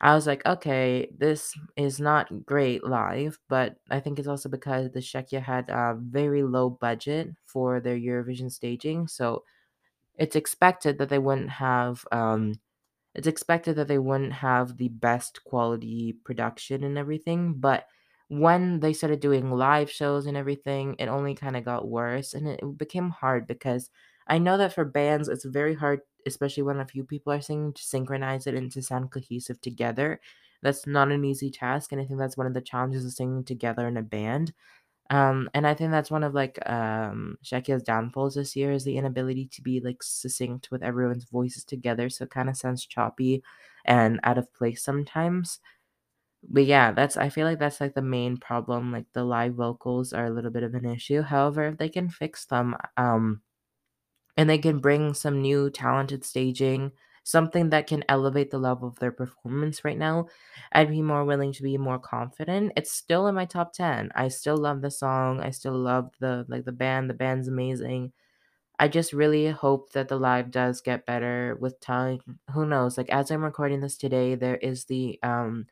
I 0.02 0.16
was 0.16 0.28
like, 0.28 0.46
okay, 0.46 1.12
this 1.18 1.54
is 1.76 2.00
not 2.00 2.46
great 2.46 2.84
live, 2.86 3.40
but 3.50 3.78
I 3.92 4.00
think 4.00 4.20
it's 4.20 4.28
also 4.28 4.50
because 4.50 4.92
the 4.92 5.00
Czechia 5.02 5.42
had 5.42 5.70
a 5.70 5.98
very 6.00 6.44
low 6.44 6.70
budget 6.70 7.30
for 7.46 7.80
their 7.82 7.98
Eurovision 7.98 8.52
staging, 8.52 9.08
so 9.08 9.44
it's 10.20 10.36
expected 10.38 11.00
that 11.00 11.10
they 11.10 11.20
wouldn't 11.20 11.52
have 11.52 12.06
um, 12.12 12.56
it's 13.16 13.28
expected 13.28 13.76
that 13.76 13.88
they 13.88 13.98
wouldn't 14.00 14.34
have 14.34 14.78
the 14.78 14.90
best 14.90 15.44
quality 15.44 16.14
production 16.26 16.84
and 16.84 16.98
everything, 16.98 17.56
but 17.56 17.88
when 18.28 18.80
they 18.80 18.94
started 18.94 19.20
doing 19.20 19.52
live 19.52 19.90
shows 19.90 20.26
and 20.28 20.38
everything, 20.38 20.96
it 21.00 21.08
only 21.08 21.34
kind 21.36 21.58
of 21.58 21.66
got 21.66 21.88
worse 21.88 22.34
and 22.34 22.48
it, 22.48 22.62
became 22.78 23.10
hard 23.10 23.48
because 23.48 23.90
I 24.28 24.38
know 24.38 24.58
that 24.58 24.74
for 24.74 24.86
bands 24.86 25.28
it's 25.28 25.46
very 25.46 25.74
hard, 25.74 26.02
especially 26.28 26.64
when 26.64 26.80
a 26.80 26.86
few 26.88 27.04
people 27.04 27.34
are 27.34 27.42
singing, 27.42 27.74
to 27.74 27.82
synchronize 27.84 28.46
it 28.46 28.54
and 28.54 28.72
to 28.74 28.84
sound 28.84 29.12
cohesive 29.12 29.60
together. 29.62 30.22
That's 30.62 30.86
not 30.86 31.12
an 31.12 31.24
easy 31.26 31.50
task, 31.50 31.92
and 31.92 32.02
I 32.02 32.06
think 32.06 32.20
that's 32.20 32.38
one 32.38 32.46
of 32.48 32.54
the 32.54 32.62
challenges 32.62 33.06
of 33.06 33.14
singing 33.14 33.46
together 33.46 33.88
in 33.88 33.98
a 33.98 34.04
band. 34.04 34.54
Um, 35.10 35.50
and 35.56 35.66
I 35.66 35.74
think 35.74 35.92
that's 35.92 36.12
one 36.12 36.24
of 36.24 36.34
like 36.36 36.60
um 36.70 37.38
Czechia's 37.44 37.84
downfalls 37.84 38.36
this 38.36 38.56
year 38.56 38.72
is 38.72 38.84
the 38.84 38.98
inability 38.98 39.48
to 39.54 39.62
be 39.62 39.80
like 39.80 40.04
succinct 40.04 40.70
with 40.72 40.84
everyone's 40.84 41.26
voices 41.26 41.64
together, 41.66 42.10
so 42.10 42.26
it 42.26 42.32
kind 42.32 42.50
of 42.50 42.58
sounds 42.58 42.86
choppy 42.86 43.44
and 43.86 44.20
out 44.24 44.38
of 44.38 44.54
place 44.54 44.84
sometimes. 44.84 45.60
But 46.48 46.66
yeah, 46.66 46.92
that's 46.94 47.18
I 47.18 47.30
feel 47.30 47.46
like 47.48 47.60
that's 47.60 47.82
like 47.82 47.96
the 47.96 48.02
main 48.02 48.38
problem. 48.38 48.92
Like 48.92 49.06
the 49.14 49.24
live 49.26 49.56
vocals 49.56 50.14
are 50.14 50.26
a 50.26 50.32
little 50.32 50.52
bit 50.52 50.64
of 50.64 50.76
an 50.76 50.86
issue. 50.86 51.22
However, 51.24 51.66
if 51.68 51.78
they 51.78 51.90
can 51.90 52.10
fix 52.10 52.46
them, 52.46 52.76
um, 52.98 53.42
and 54.38 54.50
they 54.50 54.58
can 54.58 54.80
bring 54.80 55.14
some 55.14 55.42
new 55.42 55.70
talented 55.70 56.24
staging, 56.24 56.92
something 57.30 57.70
that 57.70 57.88
can 57.88 58.04
elevate 58.10 58.52
the 58.52 58.60
level 58.60 58.88
of 58.88 59.00
their 59.00 59.12
performance 59.12 59.84
right 59.86 59.98
now, 59.98 60.28
I'd 60.72 60.90
be 60.90 61.02
more 61.02 61.26
willing 61.26 61.54
to 61.54 61.64
be 61.64 61.78
more 61.78 62.00
confident. 62.00 62.74
It's 62.78 62.92
still 62.92 63.28
in 63.28 63.36
my 63.36 63.46
top 63.46 63.74
10. 63.74 64.12
I 64.16 64.28
still 64.30 64.58
love 64.58 64.82
the 64.82 64.92
song. 64.92 65.42
I 65.42 65.52
still 65.52 65.78
love 65.78 66.12
the 66.20 66.46
like 66.48 66.66
the 66.66 66.72
band. 66.72 67.10
The 67.10 67.14
band's 67.16 67.48
amazing. 67.48 68.14
I 68.80 68.88
just 68.88 69.12
really 69.14 69.48
hope 69.48 69.92
that 69.92 70.08
the 70.08 70.18
live 70.18 70.52
does 70.52 70.82
get 70.82 71.06
better 71.06 71.58
with 71.60 71.80
time. 71.82 72.20
Who 72.54 72.66
knows? 72.66 72.98
Like 72.98 73.10
as 73.10 73.30
I'm 73.32 73.44
recording 73.44 73.82
this 73.82 73.98
today, 73.98 74.36
there 74.36 74.58
is 74.58 74.86
the 74.86 75.20
um 75.24 75.68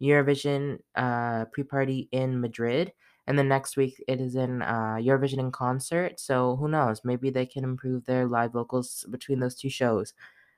Eurovision 0.00 0.80
uh 0.94 1.44
pre-party 1.46 2.08
in 2.12 2.40
Madrid 2.40 2.92
and 3.26 3.38
then 3.38 3.46
next 3.48 3.76
week 3.76 4.02
it 4.08 4.20
is 4.20 4.34
in 4.36 4.62
uh 4.62 4.96
Eurovision 4.96 5.38
in 5.38 5.50
concert. 5.52 6.20
So 6.20 6.56
who 6.56 6.68
knows? 6.68 7.02
Maybe 7.04 7.30
they 7.30 7.46
can 7.46 7.64
improve 7.64 8.04
their 8.06 8.26
live 8.26 8.52
vocals 8.52 9.04
between 9.10 9.40
those 9.40 9.54
two 9.56 9.70
shows. 9.70 10.14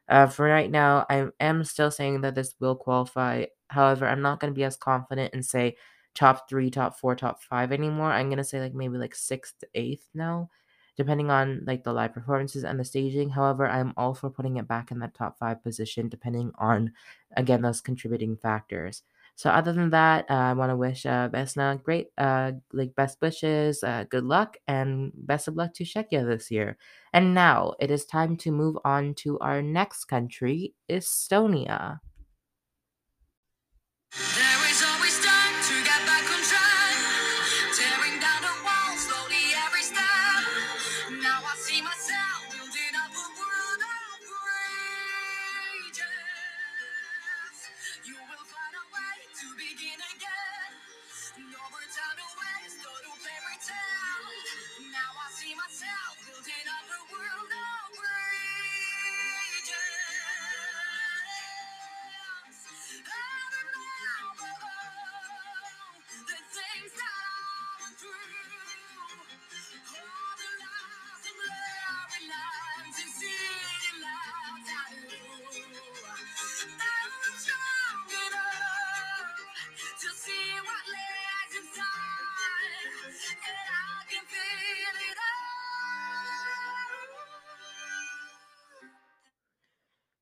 Uh, 0.09 0.27
for 0.27 0.47
right 0.47 0.71
now, 0.71 1.07
I 1.09 1.29
am 1.41 1.65
still 1.65 1.91
saying 1.91 2.21
that 2.23 2.35
this 2.35 2.55
will 2.61 2.77
qualify. 2.77 3.47
However, 3.69 4.07
I'm 4.07 4.23
not 4.23 4.41
going 4.41 4.53
to 4.53 4.57
be 4.57 4.65
as 4.65 4.77
confident 4.77 5.33
and 5.33 5.45
say 5.45 5.77
top 6.15 6.49
three, 6.49 6.71
top 6.71 6.99
four, 6.99 7.17
top 7.17 7.43
five 7.43 7.73
anymore. 7.73 8.13
I'm 8.13 8.29
going 8.29 8.39
to 8.39 8.45
say 8.45 8.61
like 8.61 8.75
maybe 8.75 8.99
like 8.99 9.15
sixth, 9.15 9.65
eighth 9.75 10.07
now, 10.15 10.51
depending 10.97 11.31
on 11.31 11.65
like 11.67 11.85
the 11.85 11.93
live 11.93 12.13
performances 12.13 12.65
and 12.65 12.79
the 12.79 12.85
staging. 12.85 13.31
However, 13.31 13.67
I'm 13.67 13.95
all 13.97 14.15
for 14.15 14.31
putting 14.31 14.59
it 14.59 14.69
back 14.69 14.91
in 14.91 14.99
that 15.01 15.15
top 15.15 15.39
five 15.39 15.63
position, 15.63 16.09
depending 16.09 16.53
on, 16.59 16.93
again, 17.37 17.63
those 17.63 17.81
contributing 17.81 18.37
factors. 18.37 19.03
So 19.37 19.51
other 19.51 19.73
than 19.73 19.91
that, 19.91 20.31
uh, 20.31 20.35
I 20.35 20.53
want 20.53 20.71
to 20.71 20.77
wish 20.77 21.05
uh, 21.07 21.29
Vesna 21.29 21.83
great, 21.83 22.09
uh, 22.17 22.53
like 22.73 22.95
best 22.95 23.19
wishes, 23.21 23.83
uh, 23.83 24.05
good 24.09 24.25
luck, 24.25 24.57
and 24.69 25.13
best 25.15 25.49
of 25.49 25.57
luck 25.57 25.75
to 25.75 25.85
Czechia 25.85 26.25
this 26.27 26.51
year. 26.51 26.77
And 27.13 27.35
now 27.35 27.75
it 27.81 27.91
is 27.91 28.07
time 28.07 28.37
to 28.39 28.53
move 28.53 28.77
on 28.85 29.15
to 29.27 29.39
our 29.41 29.61
next 29.61 30.05
country, 30.05 30.75
Estonia. 30.89 31.99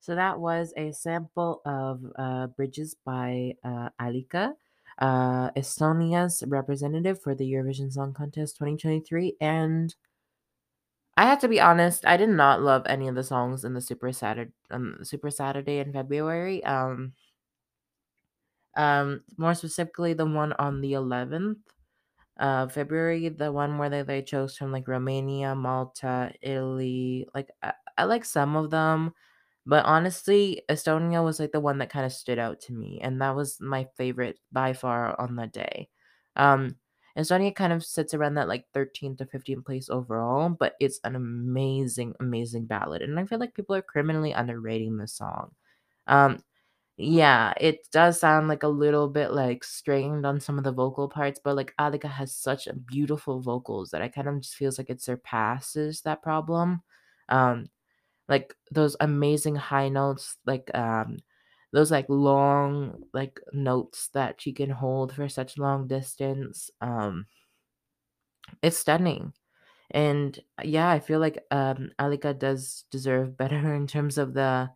So 0.03 0.15
that 0.15 0.37
was 0.39 0.73
a 0.75 0.91
sample 0.91 1.61
of 1.65 2.03
uh, 2.17 2.47
Bridges 2.47 2.93
by 3.05 3.53
uh, 3.63 3.87
Alika, 4.01 4.53
uh, 4.99 5.49
Estonia's 5.55 6.43
representative 6.45 7.21
for 7.21 7.33
the 7.33 7.49
Eurovision 7.49 7.89
Song 7.89 8.13
Contest 8.13 8.57
2023. 8.57 9.37
And 9.39 9.95
I 11.15 11.25
have 11.25 11.39
to 11.39 11.47
be 11.47 11.59
honest, 11.61 12.05
I 12.05 12.17
did 12.17 12.29
not 12.29 12.61
love 12.61 12.83
any 12.87 13.07
of 13.07 13.15
the 13.15 13.23
songs 13.23 13.63
in 13.63 13.73
the 13.73 13.81
Super 13.81 14.11
Saturday, 14.11 14.51
um, 14.71 14.97
Super 15.03 15.29
Saturday 15.29 15.77
in 15.79 15.93
February. 15.93 16.63
Um, 16.63 17.13
um, 18.75 19.23
more 19.37 19.53
specifically, 19.53 20.13
the 20.13 20.25
one 20.25 20.53
on 20.53 20.81
the 20.81 20.93
11th 20.93 21.59
uh 22.39 22.67
February, 22.67 23.29
the 23.29 23.51
one 23.51 23.77
where 23.77 23.89
they, 23.89 24.01
they 24.01 24.21
chose 24.23 24.57
from 24.57 24.71
like 24.71 24.87
Romania, 24.87 25.53
Malta, 25.55 26.33
Italy. 26.41 27.27
Like 27.35 27.49
I, 27.61 27.73
I 27.97 28.05
like 28.05 28.25
some 28.25 28.55
of 28.55 28.71
them, 28.71 29.13
but 29.65 29.85
honestly, 29.85 30.63
Estonia 30.69 31.23
was 31.23 31.39
like 31.39 31.51
the 31.51 31.59
one 31.59 31.77
that 31.79 31.89
kind 31.89 32.05
of 32.05 32.13
stood 32.13 32.39
out 32.39 32.59
to 32.61 32.73
me, 32.73 32.99
and 33.01 33.21
that 33.21 33.35
was 33.35 33.57
my 33.61 33.87
favorite 33.97 34.39
by 34.51 34.73
far 34.73 35.19
on 35.19 35.35
that 35.37 35.53
day. 35.53 35.89
Um 36.35 36.75
Estonia 37.17 37.53
kind 37.55 37.71
of 37.73 37.85
sits 37.85 38.13
around 38.15 38.35
that 38.35 38.47
like 38.47 38.65
13th 38.73 39.19
to 39.19 39.25
15th 39.27 39.65
place 39.65 39.87
overall, 39.89 40.49
but 40.49 40.73
it's 40.79 40.99
an 41.03 41.15
amazing, 41.15 42.15
amazing 42.19 42.65
ballad. 42.65 43.01
And 43.03 43.19
I 43.19 43.25
feel 43.25 43.37
like 43.39 43.53
people 43.53 43.75
are 43.75 43.83
criminally 43.83 44.31
underrating 44.33 44.97
this 44.97 45.13
song. 45.13 45.51
Um, 46.07 46.39
yeah, 46.97 47.53
it 47.59 47.87
does 47.91 48.19
sound 48.19 48.47
like 48.47 48.63
a 48.63 48.67
little 48.67 49.09
bit 49.09 49.31
like 49.33 49.63
strained 49.63 50.25
on 50.25 50.39
some 50.39 50.57
of 50.59 50.63
the 50.63 50.71
vocal 50.71 51.09
parts, 51.09 51.39
but 51.43 51.55
like 51.55 51.73
Alika 51.79 52.05
has 52.09 52.35
such 52.35 52.67
beautiful 52.87 53.41
vocals 53.41 53.89
that 53.91 54.01
I 54.03 54.09
kind 54.09 54.27
of 54.29 54.41
just 54.41 54.55
feels 54.55 54.77
like 54.77 54.89
it 54.91 55.01
surpasses 55.01 56.01
that 56.01 56.21
problem. 56.23 56.83
Um, 57.29 57.67
like 58.33 58.55
those 58.71 58.95
amazing 58.99 59.55
high 59.55 59.89
notes, 59.89 60.37
like 60.45 60.71
um, 60.73 61.19
those 61.71 61.91
like 61.91 62.07
long 62.09 63.03
like 63.13 63.39
notes 63.53 64.09
that 64.13 64.41
she 64.41 64.53
can 64.53 64.71
hold 64.71 65.13
for 65.13 65.29
such 65.29 65.59
long 65.59 65.87
distance. 65.87 66.71
Um, 66.81 67.27
it's 68.63 68.77
stunning. 68.77 69.33
And 69.91 70.39
yeah, 70.63 70.89
I 70.89 70.99
feel 70.99 71.19
like 71.19 71.45
um 71.51 71.91
Alika 71.99 72.33
does 72.37 72.85
deserve 72.89 73.37
better 73.41 73.75
in 73.75 73.85
terms 73.87 74.17
of 74.17 74.33
the 74.33 74.71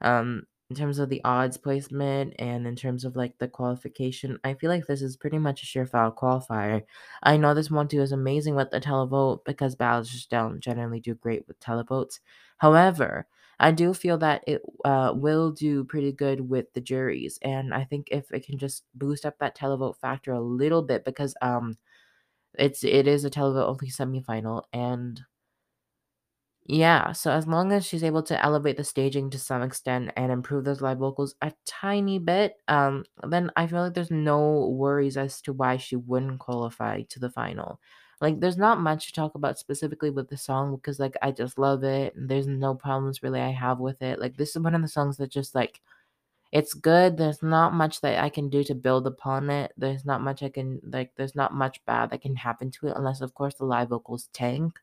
um 0.00 0.46
in 0.70 0.76
terms 0.76 0.98
of 1.00 1.08
the 1.08 1.20
odds 1.24 1.56
placement 1.56 2.34
and 2.38 2.66
in 2.66 2.76
terms 2.76 3.04
of 3.04 3.16
like 3.16 3.38
the 3.38 3.48
qualification. 3.48 4.38
I 4.44 4.54
feel 4.54 4.70
like 4.70 4.86
this 4.86 5.02
is 5.02 5.16
pretty 5.16 5.38
much 5.38 5.62
a 5.62 5.66
surefire 5.66 6.14
qualifier. 6.16 6.84
I 7.22 7.36
know 7.36 7.54
this 7.54 7.70
one 7.70 7.88
is 7.90 8.12
amazing 8.12 8.54
with 8.54 8.70
the 8.70 8.80
televote 8.80 9.44
because 9.44 9.74
just 9.76 10.30
don't 10.30 10.60
generally 10.60 11.00
do 11.00 11.14
great 11.14 11.46
with 11.48 11.58
televotes. 11.60 12.20
However, 12.58 13.26
I 13.58 13.72
do 13.72 13.92
feel 13.92 14.16
that 14.18 14.42
it 14.46 14.62
uh, 14.84 15.12
will 15.14 15.50
do 15.50 15.84
pretty 15.84 16.12
good 16.12 16.48
with 16.48 16.72
the 16.72 16.80
juries, 16.80 17.38
and 17.42 17.74
I 17.74 17.84
think 17.84 18.08
if 18.10 18.30
it 18.32 18.46
can 18.46 18.56
just 18.58 18.84
boost 18.94 19.26
up 19.26 19.38
that 19.38 19.56
televote 19.56 19.96
factor 19.98 20.32
a 20.32 20.40
little 20.40 20.82
bit 20.82 21.04
because 21.04 21.34
um 21.42 21.76
it's 22.58 22.84
it 22.84 23.06
is 23.06 23.24
a 23.24 23.30
televote 23.30 23.68
only 23.68 23.88
semifinal 23.88 24.64
and 24.72 25.22
yeah, 26.70 27.10
so 27.12 27.32
as 27.32 27.46
long 27.48 27.72
as 27.72 27.84
she's 27.84 28.04
able 28.04 28.22
to 28.24 28.44
elevate 28.44 28.76
the 28.76 28.84
staging 28.84 29.28
to 29.30 29.38
some 29.38 29.62
extent 29.62 30.12
and 30.16 30.30
improve 30.30 30.64
those 30.64 30.80
live 30.80 30.98
vocals 30.98 31.34
a 31.42 31.52
tiny 31.66 32.18
bit, 32.20 32.54
um, 32.68 33.04
then 33.28 33.50
I 33.56 33.66
feel 33.66 33.80
like 33.82 33.94
there's 33.94 34.10
no 34.12 34.68
worries 34.68 35.16
as 35.16 35.40
to 35.42 35.52
why 35.52 35.78
she 35.78 35.96
wouldn't 35.96 36.38
qualify 36.38 37.02
to 37.02 37.18
the 37.18 37.30
final. 37.30 37.80
Like, 38.20 38.38
there's 38.40 38.56
not 38.58 38.80
much 38.80 39.06
to 39.08 39.12
talk 39.14 39.34
about 39.34 39.58
specifically 39.58 40.10
with 40.10 40.28
the 40.28 40.36
song 40.36 40.76
because, 40.76 41.00
like, 41.00 41.14
I 41.22 41.32
just 41.32 41.58
love 41.58 41.82
it. 41.84 42.12
There's 42.16 42.46
no 42.46 42.74
problems 42.74 43.22
really 43.22 43.40
I 43.40 43.50
have 43.50 43.80
with 43.80 44.00
it. 44.02 44.20
Like, 44.20 44.36
this 44.36 44.50
is 44.54 44.62
one 44.62 44.74
of 44.74 44.82
the 44.82 44.88
songs 44.88 45.16
that 45.16 45.30
just, 45.30 45.54
like, 45.54 45.80
it's 46.52 46.74
good. 46.74 47.16
There's 47.16 47.42
not 47.42 47.74
much 47.74 48.00
that 48.02 48.22
I 48.24 48.28
can 48.30 48.50
do 48.50 48.64
to 48.64 48.74
build 48.74 49.06
upon 49.06 49.50
it. 49.50 49.72
There's 49.76 50.04
not 50.04 50.22
much 50.22 50.42
I 50.42 50.50
can, 50.50 50.80
like, 50.84 51.12
there's 51.16 51.36
not 51.36 51.54
much 51.54 51.84
bad 51.86 52.10
that 52.10 52.22
can 52.22 52.36
happen 52.36 52.70
to 52.72 52.88
it 52.88 52.94
unless, 52.96 53.20
of 53.22 53.34
course, 53.34 53.54
the 53.54 53.64
live 53.66 53.90
vocals 53.90 54.28
tank. 54.32 54.78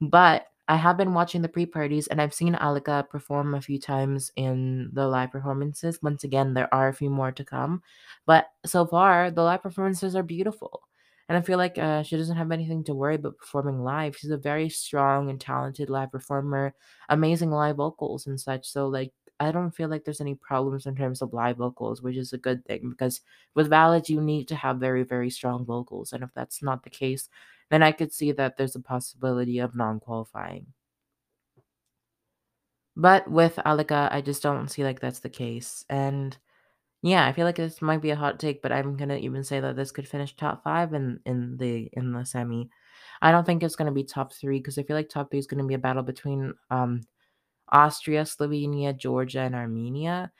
But 0.00 0.46
I 0.68 0.76
have 0.76 0.96
been 0.96 1.12
watching 1.14 1.42
the 1.42 1.48
pre-parties 1.48 2.06
and 2.06 2.20
I've 2.22 2.32
seen 2.34 2.54
Alika 2.54 3.08
perform 3.08 3.54
a 3.54 3.60
few 3.60 3.78
times 3.78 4.30
in 4.36 4.90
the 4.92 5.06
live 5.06 5.30
performances. 5.30 6.02
Once 6.02 6.24
again, 6.24 6.54
there 6.54 6.72
are 6.72 6.88
a 6.88 6.94
few 6.94 7.10
more 7.10 7.32
to 7.32 7.44
come, 7.44 7.82
but 8.26 8.46
so 8.64 8.86
far 8.86 9.30
the 9.30 9.42
live 9.42 9.62
performances 9.62 10.16
are 10.16 10.22
beautiful. 10.22 10.80
And 11.28 11.38
I 11.38 11.42
feel 11.42 11.58
like 11.58 11.78
uh, 11.78 12.02
she 12.02 12.16
doesn't 12.16 12.36
have 12.36 12.52
anything 12.52 12.84
to 12.84 12.94
worry 12.94 13.14
about 13.16 13.38
performing 13.38 13.82
live. 13.82 14.16
She's 14.16 14.30
a 14.30 14.36
very 14.36 14.68
strong 14.68 15.30
and 15.30 15.40
talented 15.40 15.88
live 15.90 16.12
performer, 16.12 16.74
amazing 17.08 17.50
live 17.50 17.76
vocals 17.76 18.26
and 18.26 18.40
such. 18.40 18.68
So 18.68 18.88
like 18.88 19.12
I 19.40 19.50
don't 19.52 19.70
feel 19.72 19.88
like 19.88 20.04
there's 20.04 20.20
any 20.20 20.34
problems 20.34 20.86
in 20.86 20.96
terms 20.96 21.22
of 21.22 21.32
live 21.32 21.56
vocals, 21.56 22.02
which 22.02 22.16
is 22.16 22.32
a 22.32 22.38
good 22.38 22.64
thing 22.64 22.90
because 22.90 23.20
with 23.54 23.70
ballads 23.70 24.08
you 24.10 24.20
need 24.20 24.48
to 24.48 24.54
have 24.54 24.78
very 24.78 25.02
very 25.02 25.30
strong 25.30 25.64
vocals, 25.64 26.12
and 26.12 26.22
if 26.22 26.30
that's 26.34 26.62
not 26.62 26.82
the 26.84 26.90
case, 26.90 27.28
then 27.70 27.82
I 27.82 27.92
could 27.92 28.12
see 28.12 28.32
that 28.32 28.56
there's 28.56 28.76
a 28.76 28.80
possibility 28.80 29.58
of 29.58 29.74
non 29.74 30.00
qualifying. 30.00 30.66
But 32.96 33.28
with 33.30 33.56
Alika, 33.56 34.12
I 34.12 34.20
just 34.20 34.42
don't 34.42 34.68
see 34.68 34.84
like 34.84 35.00
that's 35.00 35.20
the 35.20 35.28
case. 35.28 35.84
And 35.88 36.36
yeah, 37.02 37.26
I 37.26 37.32
feel 37.32 37.44
like 37.44 37.56
this 37.56 37.82
might 37.82 38.02
be 38.02 38.10
a 38.10 38.16
hot 38.16 38.38
take, 38.40 38.62
but 38.62 38.72
I'm 38.72 38.96
gonna 38.96 39.16
even 39.16 39.44
say 39.44 39.60
that 39.60 39.76
this 39.76 39.90
could 39.92 40.08
finish 40.08 40.36
top 40.36 40.62
five 40.64 40.94
in 40.94 41.20
in 41.26 41.56
the 41.56 41.90
in 41.92 42.12
the 42.12 42.24
semi. 42.24 42.70
I 43.22 43.32
don't 43.32 43.44
think 43.44 43.62
it's 43.62 43.76
gonna 43.76 43.92
be 43.92 44.04
top 44.04 44.32
three 44.32 44.58
because 44.58 44.78
I 44.78 44.84
feel 44.84 44.96
like 44.96 45.08
top 45.08 45.30
three 45.30 45.38
is 45.38 45.46
gonna 45.46 45.64
be 45.64 45.74
a 45.74 45.78
battle 45.78 46.02
between 46.02 46.54
um 46.70 47.02
Austria, 47.74 48.22
Slovenia, 48.24 48.96
Georgia, 48.96 49.40
and 49.42 49.54
Armenia. 49.56 50.32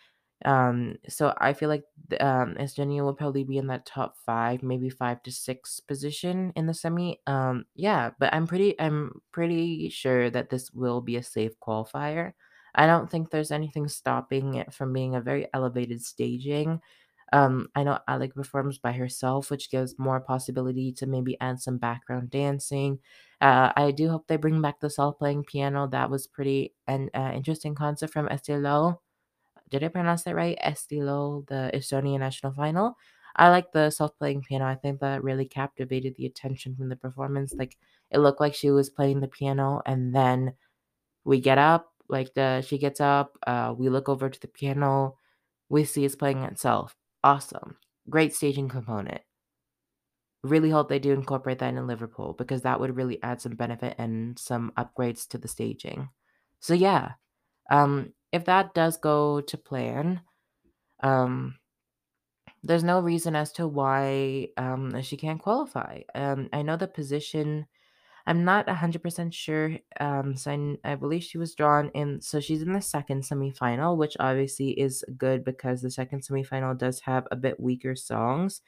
Um, 0.45 0.97
so 1.09 1.35
I 1.39 1.55
feel 1.55 1.69
like 1.71 1.85
um, 2.21 2.57
Estonia 2.61 3.03
will 3.03 3.15
probably 3.15 3.45
be 3.45 3.57
in 3.59 3.69
that 3.69 3.87
top 3.87 4.17
five, 4.27 4.63
maybe 4.63 4.91
five 4.91 5.23
to 5.25 5.33
six 5.33 5.81
position 5.81 6.53
in 6.57 6.67
the 6.67 6.75
semi. 6.75 7.21
Um, 7.27 7.65
yeah, 7.75 8.11
but 8.19 8.35
I'm 8.35 8.47
pretty, 8.47 8.79
I'm 8.81 9.23
pretty 9.33 9.89
sure 9.91 10.31
that 10.31 10.51
this 10.51 10.71
will 10.73 11.01
be 11.01 11.17
a 11.17 11.23
safe 11.23 11.53
qualifier. 11.67 12.33
I 12.75 12.87
don't 12.87 13.11
think 13.11 13.31
there's 13.31 13.53
anything 13.53 13.89
stopping 13.89 14.55
it 14.55 14.75
from 14.75 14.93
being 14.93 15.15
a 15.15 15.21
very 15.21 15.47
elevated 15.55 16.03
staging. 16.05 16.81
Um, 17.35 17.69
I 17.75 17.83
know 17.85 17.99
Alec 18.09 18.35
performs 18.35 18.79
by 18.79 18.93
herself, 18.93 19.51
which 19.51 19.71
gives 19.71 19.99
more 19.99 20.21
possibility 20.21 20.93
to 20.95 21.07
maybe 21.07 21.37
add 21.41 21.61
some 21.61 21.79
background 21.79 22.31
dancing. 22.31 23.01
Uh, 23.41 23.73
I 23.77 23.91
do 23.91 24.09
hope 24.11 24.29
they 24.29 24.37
bring 24.37 24.63
back 24.63 24.81
the 24.81 24.91
self 24.91 25.19
playing 25.19 25.45
piano. 25.45 25.89
That 25.89 26.11
was 26.11 26.27
pretty 26.27 26.75
an 26.87 27.11
uh, 27.15 27.33
interesting 27.35 27.75
concept 27.75 28.13
from 28.13 28.29
Estilo 28.29 28.99
did 29.71 29.83
I 29.85 29.89
pronounce 29.89 30.23
that 30.25 30.35
right? 30.35 30.59
Estilo, 30.65 31.47
the 31.49 31.71
Estonian 31.75 32.21
national 32.21 32.53
final. 32.53 32.97
I 33.37 33.49
like 33.49 33.73
the 33.73 33.91
self-playing 33.91 34.43
piano. 34.43 34.65
I 34.67 34.77
think 34.77 35.01
that 35.01 35.25
really 35.25 35.47
captivated 35.47 36.15
the 36.17 36.27
attention 36.27 36.77
from 36.77 36.89
the 36.89 36.97
performance. 36.97 37.53
Like 37.55 37.77
it 38.11 38.19
looked 38.19 38.41
like 38.41 38.55
she 38.55 38.71
was 38.71 38.91
playing 38.91 39.21
the 39.21 39.29
piano, 39.29 39.83
and 39.87 40.15
then 40.15 40.55
we 41.25 41.41
get 41.41 41.59
up, 41.59 41.93
like 42.09 42.35
the 42.35 42.63
she 42.63 42.79
gets 42.79 43.01
up. 43.01 43.39
Uh, 43.47 43.75
we 43.77 43.89
look 43.89 44.09
over 44.09 44.31
to 44.31 44.41
the 44.41 44.49
piano. 44.49 45.17
We 45.69 45.85
see 45.85 46.05
it's 46.05 46.17
playing 46.17 46.45
itself. 46.45 46.97
Awesome, 47.25 47.77
great 48.09 48.33
staging 48.37 48.69
component. 48.69 49.23
Really 50.43 50.69
hope 50.71 50.89
they 50.91 50.99
do 50.99 51.13
incorporate 51.13 51.59
that 51.61 51.73
in 51.75 51.87
Liverpool 51.87 52.35
because 52.35 52.63
that 52.63 52.79
would 52.79 52.97
really 52.97 53.21
add 53.23 53.41
some 53.41 53.57
benefit 53.57 53.95
and 53.99 54.39
some 54.39 54.73
upgrades 54.77 55.27
to 55.29 55.39
the 55.39 55.49
staging. 55.49 56.11
So 56.61 56.75
yeah, 56.75 57.13
um, 57.71 58.15
if 58.33 58.45
that 58.47 58.75
does 58.75 58.97
go 58.99 59.41
to 59.43 59.59
plan, 59.59 60.23
um, 61.03 61.57
there's 62.63 62.85
no 62.85 63.01
reason 63.01 63.37
as 63.37 63.53
to 63.53 63.67
why 63.69 64.49
um, 64.57 65.01
she 65.03 65.17
can't 65.17 65.41
qualify. 65.43 66.01
Um, 66.15 66.49
I 66.53 66.63
know 66.63 66.77
the 66.77 66.89
position. 66.89 67.67
I'm 68.27 68.45
not 68.45 68.67
100% 68.67 69.35
sure. 69.35 69.77
Um, 70.01 70.37
so 70.37 70.51
I, 70.51 70.93
I 70.93 70.95
believe 70.95 71.23
she 71.25 71.37
was 71.39 71.55
drawn 71.55 71.91
in. 71.91 72.21
So 72.23 72.41
she's 72.41 72.63
in 72.63 72.73
the 72.73 72.81
second 72.81 73.23
semifinal, 73.23 73.97
which 73.99 74.17
obviously 74.19 74.71
is 74.71 75.05
good 75.19 75.45
because 75.45 75.83
the 75.83 75.91
second 75.91 76.23
semifinal 76.23 76.77
does 76.77 77.01
have 77.01 77.27
a 77.31 77.37
bit 77.37 77.61
weaker 77.61 77.95
songs. 77.95 78.63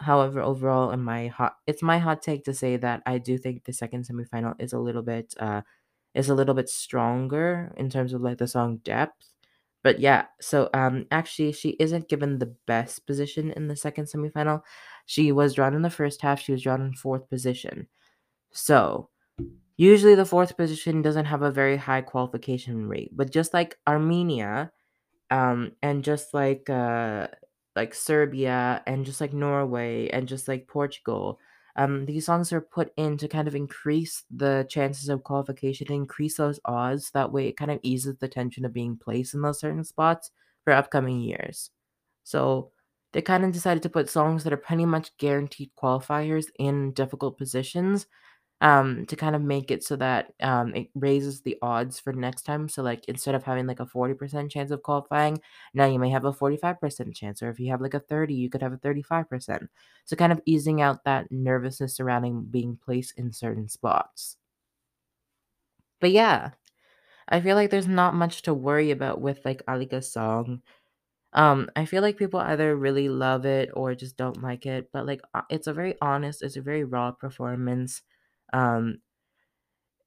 However, 0.00 0.40
overall, 0.40 0.90
in 0.92 1.00
my 1.02 1.26
hot, 1.28 1.56
it's 1.66 1.82
my 1.82 1.98
hot 1.98 2.22
take 2.22 2.44
to 2.44 2.54
say 2.54 2.76
that 2.78 3.02
I 3.06 3.18
do 3.18 3.36
think 3.38 3.64
the 3.64 3.72
second 3.72 4.06
semifinal 4.06 4.54
is 4.60 4.72
a 4.72 4.78
little 4.78 5.02
bit 5.02 5.34
uh, 5.40 5.62
is 6.14 6.28
a 6.28 6.34
little 6.34 6.54
bit 6.54 6.68
stronger 6.68 7.72
in 7.76 7.90
terms 7.90 8.12
of 8.14 8.22
like 8.22 8.38
the 8.38 8.48
song 8.48 8.78
depth. 8.78 9.32
But 9.82 10.00
yeah, 10.00 10.26
so 10.40 10.70
um 10.74 11.06
actually 11.10 11.52
she 11.52 11.70
isn't 11.80 12.08
given 12.08 12.38
the 12.38 12.54
best 12.66 13.06
position 13.06 13.52
in 13.52 13.68
the 13.68 13.76
second 13.76 14.06
semifinal. 14.06 14.62
She 15.06 15.32
was 15.32 15.54
drawn 15.54 15.74
in 15.74 15.82
the 15.82 15.90
first 15.90 16.22
half, 16.22 16.40
she 16.40 16.52
was 16.52 16.62
drawn 16.62 16.82
in 16.82 16.94
fourth 16.94 17.28
position. 17.30 17.88
So 18.52 19.10
usually 19.76 20.14
the 20.14 20.26
fourth 20.26 20.56
position 20.56 21.02
doesn't 21.02 21.26
have 21.26 21.42
a 21.42 21.50
very 21.50 21.76
high 21.78 22.02
qualification 22.02 22.88
rate. 22.88 23.10
But 23.16 23.32
just 23.32 23.54
like 23.54 23.78
Armenia, 23.88 24.72
um, 25.30 25.72
and 25.82 26.04
just 26.04 26.34
like 26.34 26.70
uh 26.70 27.28
like 27.76 27.94
Serbia 27.94 28.82
and 28.86 29.06
just 29.06 29.20
like 29.20 29.32
Norway 29.34 30.08
and 30.10 30.28
just 30.28 30.48
like 30.48 30.68
Portugal. 30.68 31.40
Um, 31.76 32.06
these 32.06 32.26
songs 32.26 32.52
are 32.52 32.60
put 32.60 32.92
in 32.96 33.18
to 33.18 33.28
kind 33.28 33.48
of 33.48 33.54
increase 33.54 34.24
the 34.30 34.66
chances 34.70 35.08
of 35.08 35.24
qualification, 35.24 35.92
increase 35.92 36.36
those 36.36 36.60
odds. 36.66 37.12
That 37.12 37.32
way, 37.32 37.48
it 37.48 37.56
kind 37.56 37.70
of 37.70 37.80
eases 37.82 38.16
the 38.18 38.28
tension 38.28 38.64
of 38.64 38.72
being 38.74 38.96
placed 38.98 39.34
in 39.34 39.42
those 39.42 39.60
certain 39.60 39.84
spots 39.84 40.30
for 40.64 40.72
upcoming 40.72 41.20
years. 41.20 41.70
So 42.24 42.72
they 43.12 43.22
kind 43.22 43.44
of 43.44 43.52
decided 43.52 43.82
to 43.84 43.88
put 43.88 44.10
songs 44.10 44.44
that 44.44 44.52
are 44.52 44.56
pretty 44.58 44.86
much 44.86 45.16
guaranteed 45.18 45.70
qualifiers 45.76 46.46
in 46.58 46.92
difficult 46.92 47.38
positions 47.38 48.06
um 48.60 49.06
to 49.06 49.14
kind 49.16 49.36
of 49.36 49.42
make 49.42 49.70
it 49.70 49.84
so 49.84 49.94
that 49.96 50.32
um 50.40 50.74
it 50.74 50.88
raises 50.94 51.42
the 51.42 51.56
odds 51.62 52.00
for 52.00 52.12
next 52.12 52.42
time. 52.42 52.68
So 52.68 52.82
like 52.82 53.04
instead 53.08 53.34
of 53.34 53.44
having 53.44 53.66
like 53.66 53.80
a 53.80 53.86
40% 53.86 54.50
chance 54.50 54.70
of 54.70 54.82
qualifying 54.82 55.40
now 55.74 55.86
you 55.86 55.98
may 55.98 56.10
have 56.10 56.24
a 56.24 56.32
45% 56.32 57.14
chance 57.14 57.42
or 57.42 57.50
if 57.50 57.60
you 57.60 57.70
have 57.70 57.80
like 57.80 57.94
a 57.94 58.00
30 58.00 58.34
you 58.34 58.50
could 58.50 58.62
have 58.62 58.72
a 58.72 58.78
35% 58.78 59.70
so 60.04 60.16
kind 60.16 60.32
of 60.32 60.40
easing 60.46 60.80
out 60.82 61.04
that 61.04 61.30
nervousness 61.30 61.94
surrounding 61.94 62.44
being 62.50 62.78
placed 62.84 63.14
in 63.18 63.32
certain 63.32 63.68
spots. 63.68 64.36
But 66.00 66.10
yeah 66.10 66.50
i 67.28 67.40
feel 67.40 67.56
like 67.56 67.70
there's 67.70 67.88
not 67.88 68.14
much 68.14 68.42
to 68.42 68.54
worry 68.54 68.90
about 68.92 69.20
with 69.20 69.44
like 69.44 69.62
alika's 69.68 70.12
song. 70.12 70.62
Um 71.34 71.70
i 71.76 71.84
feel 71.86 72.02
like 72.02 72.16
people 72.18 72.40
either 72.40 72.76
really 72.76 73.08
love 73.10 73.46
it 73.46 73.70
or 73.74 73.94
just 73.94 74.16
don't 74.18 74.42
like 74.42 74.66
it 74.66 74.90
but 74.92 75.06
like 75.06 75.22
uh, 75.34 75.42
it's 75.50 75.66
a 75.68 75.72
very 75.74 75.96
honest 76.02 76.42
it's 76.42 76.56
a 76.56 76.62
very 76.62 76.84
raw 76.84 77.12
performance 77.12 78.02
um 78.52 78.98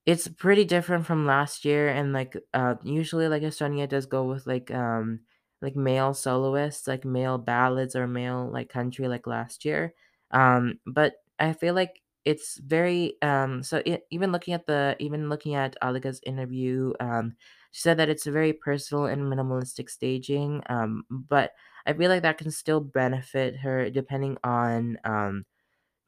it's 0.06 0.28
pretty 0.28 0.66
different 0.66 1.06
from 1.06 1.26
last 1.28 1.64
year 1.66 1.88
and, 1.90 2.12
like, 2.14 2.36
uh, 2.54 2.76
usually, 2.84 3.28
like, 3.28 3.44
Estonia 3.44 3.88
does 3.88 4.06
go 4.08 4.24
with, 4.24 4.48
like, 4.48 4.72
um, 4.72 5.20
like, 5.62 5.76
male 5.76 6.14
soloists, 6.14 6.88
like, 6.88 7.06
male 7.06 7.38
ballads 7.38 7.96
or 7.96 8.08
male, 8.08 8.50
like, 8.52 8.70
country 8.70 9.08
like 9.08 9.28
last 9.28 9.64
year. 9.64 9.94
Um, 10.32 10.80
but 10.88 11.14
I 11.40 11.54
feel 11.54 11.76
like 11.76 12.02
it's 12.24 12.58
very, 12.60 13.16
um 13.24 13.64
so 13.64 13.82
e 13.86 13.98
even 14.12 14.32
looking 14.32 14.54
at 14.54 14.68
the 14.68 14.96
even 15.00 15.28
looking 15.28 15.56
at 15.56 15.76
Alika's 15.82 16.22
interview, 16.24 16.94
um, 17.00 17.34
she 17.72 17.82
said 17.82 17.98
that 17.98 18.10
it's 18.10 18.28
a 18.28 18.32
very 18.32 18.54
personal 18.54 19.06
and 19.06 19.24
minimalistic 19.24 19.90
staging, 19.90 20.62
um, 20.70 21.04
but 21.10 21.52
I 21.86 21.94
feel 21.94 22.10
like 22.10 22.22
that 22.24 22.38
can 22.38 22.52
still 22.52 22.80
benefit 22.80 23.58
her 23.58 23.90
depending 23.90 24.38
on, 24.44 24.98
um 25.04 25.46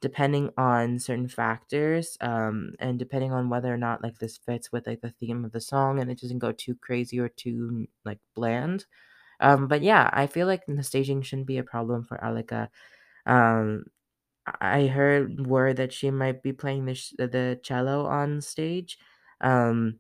depending 0.04 0.52
on 0.58 1.00
certain 1.00 1.28
factors 1.30 2.18
um 2.22 2.74
and 2.80 3.00
depending 3.00 3.34
on 3.34 3.50
whether 3.50 3.74
or 3.74 3.78
not 3.78 4.04
like 4.04 4.20
this 4.20 4.38
fits 4.38 4.72
with 4.72 4.88
like 4.88 5.02
the 5.02 5.12
theme 5.20 5.46
of 5.46 5.54
the 5.54 5.62
song 5.62 6.00
and 6.00 6.12
it 6.12 6.20
doesn't 6.22 6.40
go 6.40 6.52
too 6.54 6.76
crazy 6.76 7.20
or 7.20 7.30
too 7.30 7.88
like 8.06 8.20
bland. 8.36 8.86
Um 9.42 9.68
but 9.70 9.84
yeah 9.84 10.10
i 10.14 10.28
feel 10.28 10.48
like 10.48 10.64
the 10.68 10.84
staging 10.84 11.22
shouldn't 11.24 11.48
be 11.48 11.60
a 11.60 11.64
problem 11.64 12.06
for 12.06 12.18
alika 12.20 12.70
um 13.28 13.86
i 14.62 14.88
heard 14.88 15.46
word 15.48 15.78
that 15.78 15.94
she 15.94 16.12
might 16.12 16.44
be 16.44 16.54
playing 16.54 16.86
the 16.86 16.96
sh- 16.96 17.14
the 17.18 17.60
cello 17.64 18.06
on 18.06 18.42
stage. 18.42 18.98
Um 19.42 20.00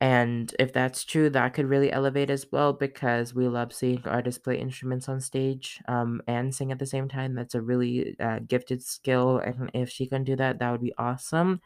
and 0.00 0.54
if 0.60 0.72
that's 0.72 1.04
true, 1.04 1.28
that 1.30 1.54
could 1.54 1.66
really 1.66 1.90
elevate 1.92 2.30
as 2.30 2.46
well 2.52 2.72
because 2.72 3.34
we 3.34 3.48
love 3.48 3.72
seeing 3.72 4.00
artists 4.06 4.38
play 4.38 4.56
instruments 4.58 5.08
on 5.08 5.20
stage 5.20 5.80
um, 5.88 6.22
and 6.28 6.54
sing 6.54 6.70
at 6.70 6.78
the 6.78 6.86
same 6.86 7.08
time. 7.08 7.34
That's 7.34 7.54
a 7.56 7.60
really 7.62 8.16
uh, 8.20 8.38
gifted 8.46 8.82
skill. 8.84 9.38
And 9.38 9.70
if 9.74 9.90
she 9.90 10.06
can 10.06 10.22
do 10.22 10.36
that, 10.36 10.60
that 10.60 10.70
would 10.70 10.82
be 10.82 10.94
awesome. 10.98 11.60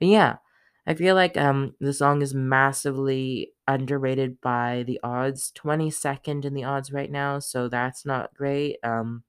But 0.00 0.08
yeah, 0.08 0.36
I 0.86 0.94
feel 0.94 1.14
like 1.14 1.36
um, 1.36 1.74
the 1.80 1.92
song 1.92 2.22
is 2.22 2.34
massively 2.34 3.52
underrated 3.68 4.40
by 4.40 4.84
the 4.86 4.98
odds, 5.04 5.52
22nd 5.52 6.44
in 6.44 6.54
the 6.54 6.64
odds 6.64 6.92
right 6.92 7.10
now. 7.10 7.38
So 7.38 7.68
that's 7.68 8.04
not 8.04 8.34
great. 8.34 8.78
Um, 8.82 9.22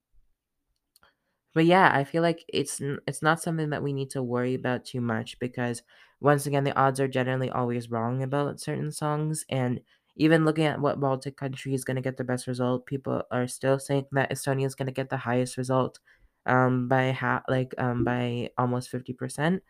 but 1.53 1.65
yeah, 1.65 1.89
I 1.93 2.03
feel 2.03 2.21
like 2.21 2.45
it's 2.47 2.79
it's 3.07 3.21
not 3.21 3.41
something 3.41 3.71
that 3.71 3.81
we 3.83 3.93
need 3.93 4.11
to 4.11 4.21
worry 4.23 4.53
about 4.53 4.85
too 4.85 5.01
much 5.01 5.39
because 5.39 5.81
once 6.19 6.45
again, 6.45 6.63
the 6.63 6.75
odds 6.77 6.99
are 6.99 7.08
generally 7.08 7.49
always 7.49 7.89
wrong 7.91 8.23
about 8.23 8.60
certain 8.60 8.91
songs, 8.91 9.45
and 9.49 9.82
even 10.15 10.45
looking 10.45 10.65
at 10.65 10.82
what 10.82 10.99
Baltic 10.99 11.38
country 11.38 11.73
is 11.73 11.84
going 11.86 11.95
to 11.95 12.01
get 12.01 12.17
the 12.17 12.23
best 12.23 12.47
result, 12.47 12.86
people 12.88 13.23
are 13.32 13.47
still 13.47 13.80
saying 13.80 14.06
that 14.13 14.32
Estonia 14.32 14.65
is 14.65 14.75
going 14.75 14.88
to 14.88 14.91
get 14.93 15.10
the 15.10 15.17
highest 15.17 15.58
result, 15.58 15.99
um, 16.45 16.88
by 16.88 17.12
ha- 17.12 17.43
like 17.47 17.73
um 17.77 18.03
by 18.03 18.49
almost 18.58 18.89
fifty 18.89 19.13
percent. 19.13 19.63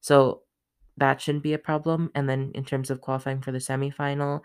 So 0.00 0.42
that 0.98 1.20
shouldn't 1.20 1.44
be 1.44 1.54
a 1.54 1.58
problem. 1.58 2.10
And 2.14 2.28
then 2.28 2.52
in 2.54 2.64
terms 2.64 2.90
of 2.90 3.00
qualifying 3.00 3.42
for 3.42 3.52
the 3.52 3.58
semifinal, 3.58 4.42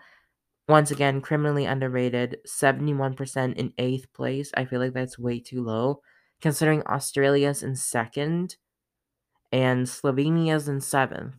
once 0.68 0.90
again, 0.90 1.20
criminally 1.20 1.66
underrated, 1.66 2.38
71% 2.46 3.56
in 3.58 3.72
eighth 3.78 4.12
place. 4.14 4.50
I 4.56 4.64
feel 4.64 4.80
like 4.80 4.94
that's 4.94 5.18
way 5.18 5.40
too 5.40 5.62
low, 5.62 6.00
considering 6.40 6.82
Australia's 6.86 7.62
in 7.62 7.76
second 7.76 8.56
and 9.54 9.86
Slovenia's 9.86 10.68
in 10.68 10.82
seventh. 10.82 11.36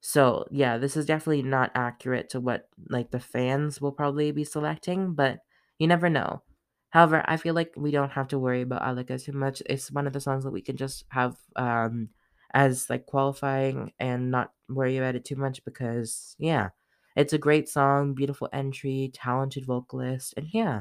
So 0.00 0.46
yeah, 0.50 0.78
this 0.78 0.96
is 0.96 1.06
definitely 1.06 1.42
not 1.42 1.72
accurate 1.74 2.30
to 2.30 2.40
what 2.40 2.68
like 2.88 3.10
the 3.10 3.20
fans 3.20 3.80
will 3.80 3.92
probably 3.92 4.32
be 4.32 4.44
selecting, 4.44 5.14
but 5.14 5.40
you 5.78 5.86
never 5.86 6.08
know. 6.08 6.42
However, 6.90 7.22
I 7.26 7.36
feel 7.36 7.54
like 7.54 7.72
we 7.76 7.90
don't 7.92 8.12
have 8.12 8.28
to 8.28 8.38
worry 8.38 8.62
about 8.62 8.82
Alika 8.82 9.22
too 9.22 9.32
much. 9.32 9.62
It's 9.66 9.92
one 9.92 10.06
of 10.06 10.12
the 10.12 10.20
songs 10.20 10.44
that 10.44 10.50
we 10.52 10.62
can 10.62 10.76
just 10.76 11.04
have 11.10 11.36
um 11.56 12.08
as 12.54 12.90
like 12.90 13.06
qualifying 13.06 13.92
and 14.00 14.30
not 14.30 14.52
worry 14.68 14.96
about 14.98 15.14
it 15.16 15.24
too 15.24 15.36
much 15.36 15.64
because 15.64 16.34
yeah, 16.38 16.70
it's 17.16 17.32
a 17.32 17.38
great 17.38 17.68
song, 17.68 18.14
beautiful 18.14 18.48
entry, 18.52 19.10
talented 19.14 19.66
vocalist, 19.66 20.34
and 20.36 20.48
yeah. 20.52 20.80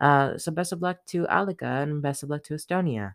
Uh, 0.00 0.38
so 0.38 0.50
best 0.52 0.72
of 0.72 0.80
luck 0.82 0.98
to 1.06 1.24
Alika 1.26 1.82
and 1.82 2.00
best 2.02 2.22
of 2.22 2.30
luck 2.30 2.42
to 2.44 2.54
Estonia. 2.54 3.14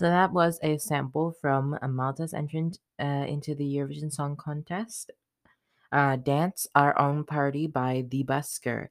So 0.00 0.06
that 0.06 0.32
was 0.32 0.58
a 0.62 0.78
sample 0.78 1.36
from 1.42 1.78
Malta's 1.82 2.32
entrance 2.32 2.78
uh, 2.98 3.26
into 3.28 3.54
the 3.54 3.66
Eurovision 3.76 4.10
Song 4.10 4.34
Contest. 4.34 5.10
Uh, 5.92 6.16
Dance 6.16 6.66
Our 6.74 6.98
Own 6.98 7.24
Party 7.24 7.66
by 7.66 8.06
The 8.08 8.24
Busker. 8.24 8.88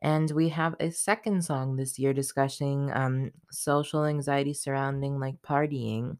And 0.00 0.30
we 0.30 0.50
have 0.50 0.76
a 0.78 0.92
second 0.92 1.42
song 1.42 1.74
this 1.74 1.98
year 1.98 2.12
discussing 2.12 2.92
um, 2.92 3.32
social 3.50 4.04
anxiety 4.04 4.54
surrounding 4.54 5.18
like 5.18 5.42
partying. 5.42 6.18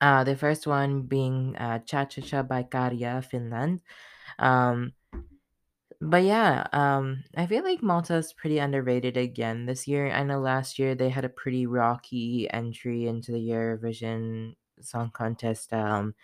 Uh, 0.00 0.24
the 0.24 0.34
first 0.34 0.66
one 0.66 1.02
being 1.02 1.54
uh, 1.58 1.78
Cha 1.86 2.06
Cha 2.06 2.22
Cha 2.22 2.42
by 2.42 2.64
Käärijä, 2.64 3.22
Finland. 3.22 3.82
Um, 4.40 4.94
but 6.00 6.22
yeah, 6.22 6.66
um, 6.72 7.24
I 7.36 7.46
feel 7.46 7.64
like 7.64 7.82
Malta 7.82 8.14
is 8.16 8.32
pretty 8.32 8.58
underrated 8.58 9.16
again 9.16 9.66
this 9.66 9.88
year. 9.88 10.10
I 10.10 10.22
know 10.22 10.38
last 10.40 10.78
year 10.78 10.94
they 10.94 11.08
had 11.10 11.24
a 11.24 11.28
pretty 11.28 11.66
rocky 11.66 12.48
entry 12.50 13.06
into 13.06 13.32
the 13.32 13.38
Eurovision 13.48 14.54
Song 14.80 15.10
Contest. 15.12 15.72
Um, 15.72 16.14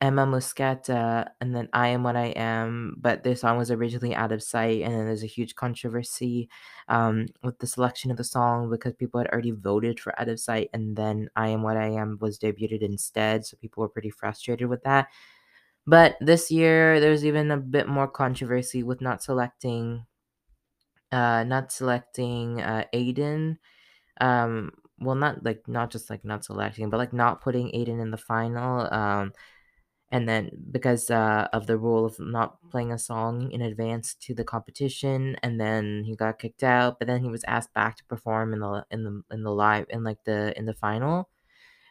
Emma 0.00 0.24
Muscat, 0.26 0.88
and 0.88 1.56
then 1.56 1.68
I 1.72 1.88
Am 1.88 2.04
What 2.04 2.14
I 2.14 2.26
Am, 2.36 2.94
but 3.00 3.24
their 3.24 3.34
song 3.34 3.58
was 3.58 3.72
originally 3.72 4.14
Out 4.14 4.30
of 4.30 4.44
Sight, 4.44 4.82
and 4.82 4.94
then 4.94 5.06
there's 5.06 5.24
a 5.24 5.26
huge 5.26 5.56
controversy 5.56 6.48
um, 6.86 7.26
with 7.42 7.58
the 7.58 7.66
selection 7.66 8.12
of 8.12 8.16
the 8.16 8.22
song 8.22 8.70
because 8.70 8.92
people 8.94 9.18
had 9.18 9.28
already 9.30 9.50
voted 9.50 9.98
for 9.98 10.18
Out 10.20 10.28
of 10.28 10.38
Sight, 10.38 10.70
and 10.72 10.94
then 10.96 11.28
I 11.34 11.48
Am 11.48 11.62
What 11.62 11.76
I 11.76 11.88
Am 11.88 12.16
was 12.20 12.38
debuted 12.38 12.80
instead, 12.80 13.44
so 13.44 13.56
people 13.56 13.80
were 13.80 13.88
pretty 13.88 14.10
frustrated 14.10 14.68
with 14.68 14.84
that. 14.84 15.08
But 15.88 16.18
this 16.20 16.50
year, 16.50 17.00
there's 17.00 17.24
even 17.24 17.50
a 17.50 17.56
bit 17.56 17.88
more 17.88 18.08
controversy 18.08 18.82
with 18.82 19.00
not 19.00 19.22
selecting, 19.22 20.04
uh, 21.10 21.44
not 21.44 21.72
selecting 21.72 22.60
uh, 22.60 22.84
Aidan. 22.92 23.58
Um, 24.20 24.72
well, 25.00 25.14
not 25.14 25.44
like 25.44 25.66
not 25.68 25.90
just 25.90 26.10
like 26.10 26.24
not 26.24 26.44
selecting, 26.44 26.90
but 26.90 26.98
like 26.98 27.14
not 27.14 27.40
putting 27.40 27.74
Aidan 27.74 28.00
in 28.00 28.10
the 28.10 28.18
final. 28.18 28.92
Um, 28.92 29.32
and 30.12 30.28
then 30.28 30.50
because 30.70 31.10
uh, 31.10 31.48
of 31.52 31.66
the 31.66 31.78
rule 31.78 32.04
of 32.06 32.18
not 32.20 32.58
playing 32.70 32.92
a 32.92 32.98
song 32.98 33.50
in 33.52 33.62
advance 33.62 34.14
to 34.22 34.34
the 34.34 34.44
competition, 34.44 35.36
and 35.42 35.60
then 35.60 36.04
he 36.04 36.16
got 36.16 36.38
kicked 36.38 36.62
out. 36.64 36.98
But 36.98 37.08
then 37.08 37.22
he 37.22 37.30
was 37.30 37.44
asked 37.48 37.74
back 37.74 37.96
to 37.98 38.04
perform 38.04 38.52
in 38.54 38.60
the 38.60 38.86
in 38.90 39.04
the 39.04 39.22
in 39.32 39.42
the 39.44 39.52
live 39.52 39.86
in 39.90 40.04
like 40.04 40.24
the 40.24 40.56
in 40.58 40.66
the 40.66 40.74
final. 40.74 41.30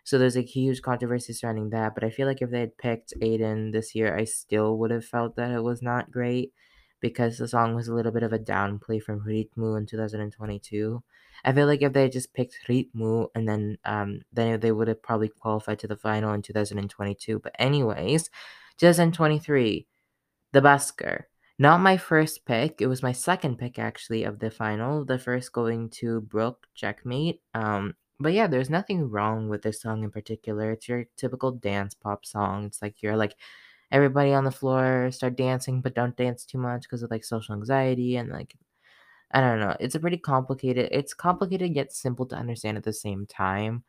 So 0.07 0.17
there's 0.17 0.37
a 0.37 0.41
huge 0.41 0.81
controversy 0.81 1.33
surrounding 1.33 1.71
that. 1.71 1.93
But 1.93 2.05
I 2.05 2.09
feel 2.09 2.27
like 2.27 2.41
if 2.41 2.49
they 2.49 2.61
had 2.61 2.77
picked 2.77 3.13
Aidan 3.21 3.71
this 3.71 3.93
year, 3.93 4.15
I 4.17 4.23
still 4.23 4.77
would 4.77 4.89
have 4.89 5.03
felt 5.03 5.35
that 5.35 5.51
it 5.51 5.61
was 5.61 5.81
not 5.81 6.11
great 6.11 6.53
because 7.01 7.37
the 7.37 7.45
song 7.45 7.75
was 7.75 7.89
a 7.89 7.93
little 7.93 8.13
bit 8.13 8.23
of 8.23 8.31
a 8.31 8.39
downplay 8.39 9.03
from 9.03 9.19
Ritmu 9.19 9.77
in 9.77 9.85
2022. 9.85 11.03
I 11.43 11.51
feel 11.51 11.67
like 11.67 11.81
if 11.81 11.91
they 11.91 12.07
just 12.07 12.33
picked 12.33 12.57
Ritmu 12.69 13.27
and 13.35 13.49
then 13.49 13.79
um 13.83 14.21
then 14.31 14.61
they 14.61 14.71
would 14.71 14.87
have 14.87 15.03
probably 15.03 15.27
qualified 15.27 15.79
to 15.79 15.87
the 15.87 15.97
final 15.97 16.31
in 16.31 16.41
2022. 16.41 17.39
But 17.39 17.53
anyways, 17.59 18.29
2023, 18.77 19.87
the 20.53 20.61
Busker. 20.61 21.23
Not 21.59 21.81
my 21.81 21.97
first 21.97 22.45
pick. 22.45 22.79
It 22.79 22.87
was 22.87 23.03
my 23.03 23.11
second 23.11 23.57
pick 23.57 23.77
actually 23.77 24.23
of 24.23 24.39
the 24.39 24.51
final. 24.51 25.03
The 25.03 25.19
first 25.19 25.51
going 25.51 25.89
to 25.99 26.21
Brooke 26.21 26.65
Checkmate. 26.75 27.41
Um 27.53 27.95
but 28.19 28.33
yeah, 28.33 28.47
there's 28.47 28.69
nothing 28.69 29.09
wrong 29.09 29.49
with 29.49 29.61
this 29.61 29.81
song 29.81 30.03
in 30.03 30.11
particular. 30.11 30.71
It's 30.71 30.87
your 30.89 31.05
typical 31.17 31.51
dance 31.51 31.93
pop 31.95 32.25
song. 32.25 32.65
It's 32.65 32.81
like 32.81 33.01
you're 33.03 33.17
like 33.17 33.35
everybody 33.91 34.33
on 34.33 34.43
the 34.45 34.51
floor 34.51 35.09
start 35.11 35.35
dancing, 35.37 35.81
but 35.81 35.95
don't 35.95 36.15
dance 36.17 36.45
too 36.45 36.57
much 36.57 36.83
because 36.83 37.03
of 37.03 37.11
like 37.11 37.23
social 37.23 37.55
anxiety 37.55 38.17
and 38.17 38.29
like 38.29 38.55
I 39.31 39.41
don't 39.41 39.59
know. 39.59 39.75
It's 39.79 39.95
a 39.95 39.99
pretty 39.99 40.17
complicated. 40.17 40.89
It's 40.91 41.13
complicated 41.13 41.75
yet 41.75 41.93
simple 41.93 42.25
to 42.27 42.35
understand 42.35 42.77
at 42.77 42.83
the 42.83 42.93
same 42.93 43.25
time. 43.27 43.83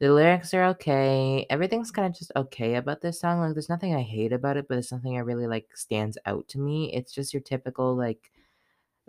The 0.00 0.12
lyrics 0.12 0.52
are 0.54 0.64
okay. 0.66 1.46
Everything's 1.50 1.90
kind 1.92 2.08
of 2.12 2.18
just 2.18 2.32
okay 2.36 2.74
about 2.76 3.00
this 3.00 3.20
song. 3.20 3.40
Like 3.40 3.54
there's 3.54 3.68
nothing 3.68 3.94
I 3.94 4.02
hate 4.02 4.32
about 4.32 4.56
it, 4.56 4.68
but 4.68 4.78
it's 4.78 4.88
something 4.88 5.16
I 5.16 5.20
really 5.20 5.46
like 5.46 5.76
stands 5.76 6.18
out 6.26 6.48
to 6.48 6.58
me. 6.58 6.92
It's 6.92 7.12
just 7.14 7.32
your 7.34 7.42
typical 7.42 7.96
like 7.96 8.30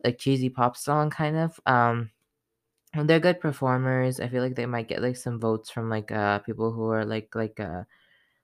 like 0.05 0.19
cheesy 0.19 0.49
pop 0.49 0.77
song 0.77 1.09
kind 1.09 1.37
of. 1.37 1.59
Um 1.65 2.11
and 2.93 3.09
they're 3.09 3.19
good 3.19 3.39
performers. 3.39 4.19
I 4.19 4.27
feel 4.27 4.43
like 4.43 4.55
they 4.55 4.65
might 4.65 4.87
get 4.87 5.01
like 5.01 5.15
some 5.17 5.39
votes 5.39 5.69
from 5.69 5.89
like 5.89 6.11
uh 6.11 6.39
people 6.39 6.71
who 6.71 6.89
are 6.91 7.05
like 7.05 7.33
like 7.35 7.59
uh 7.59 7.83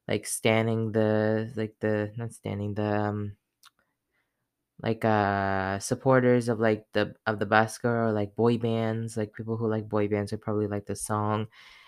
like 0.07 0.25
standing 0.27 0.91
the 0.93 1.51
like 1.55 1.75
the 1.81 2.13
not 2.17 2.33
standing 2.33 2.73
the 2.75 2.85
um 3.01 3.37
like 4.81 5.03
uh 5.03 5.77
supporters 5.79 6.47
of 6.49 6.59
like 6.59 6.85
the 6.93 7.15
of 7.25 7.39
the 7.39 7.45
Busker 7.45 8.07
or 8.09 8.11
like 8.11 8.35
boy 8.35 8.57
bands, 8.57 9.17
like 9.17 9.33
people 9.33 9.57
who 9.57 9.67
like 9.67 9.89
boy 9.89 10.07
bands 10.07 10.31
would 10.31 10.41
probably 10.41 10.67
like 10.67 10.85
the 10.85 10.95
song. 10.95 11.47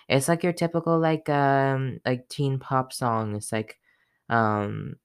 It's 0.10 0.28
like 0.28 0.44
your 0.44 0.54
typical 0.54 1.00
like 1.00 1.30
um 1.30 2.00
like 2.06 2.28
teen 2.30 2.60
pop 2.60 2.92
song. 2.94 3.36
It's 3.36 3.52
like 3.52 3.80
um 4.30 4.98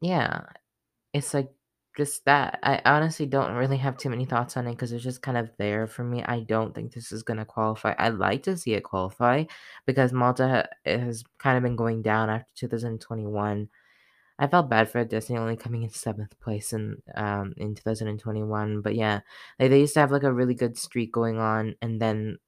yeah, 0.00 0.46
it's 1.14 1.34
like 1.34 1.52
just 1.96 2.24
that. 2.24 2.58
I 2.62 2.80
honestly 2.84 3.26
don't 3.26 3.54
really 3.54 3.76
have 3.78 3.96
too 3.96 4.10
many 4.10 4.24
thoughts 4.24 4.56
on 4.56 4.66
it 4.66 4.72
because 4.72 4.92
it's 4.92 5.04
just 5.04 5.22
kind 5.22 5.36
of 5.38 5.50
there 5.58 5.86
for 5.86 6.04
me. 6.04 6.22
I 6.24 6.40
don't 6.40 6.74
think 6.74 6.92
this 6.92 7.12
is 7.12 7.22
gonna 7.22 7.44
qualify. 7.44 7.94
I'd 7.98 8.14
like 8.14 8.42
to 8.44 8.56
see 8.56 8.74
it 8.74 8.82
qualify 8.84 9.44
because 9.86 10.12
Malta 10.12 10.48
ha- 10.86 10.90
has 10.90 11.24
kind 11.38 11.56
of 11.56 11.62
been 11.62 11.76
going 11.76 12.02
down 12.02 12.30
after 12.30 12.50
2021. 12.56 13.68
I 14.38 14.46
felt 14.48 14.70
bad 14.70 14.90
for 14.90 15.04
Destiny 15.04 15.38
only 15.38 15.56
coming 15.56 15.82
in 15.84 15.90
seventh 15.90 16.38
place 16.40 16.72
in 16.72 17.02
um 17.14 17.54
in 17.56 17.74
2021. 17.74 18.80
But 18.82 18.94
yeah, 18.94 19.20
like 19.60 19.70
they 19.70 19.80
used 19.80 19.94
to 19.94 20.00
have 20.00 20.12
like 20.12 20.24
a 20.24 20.32
really 20.32 20.54
good 20.54 20.78
streak 20.78 21.12
going 21.12 21.38
on, 21.38 21.76
and 21.82 22.00
then 22.00 22.38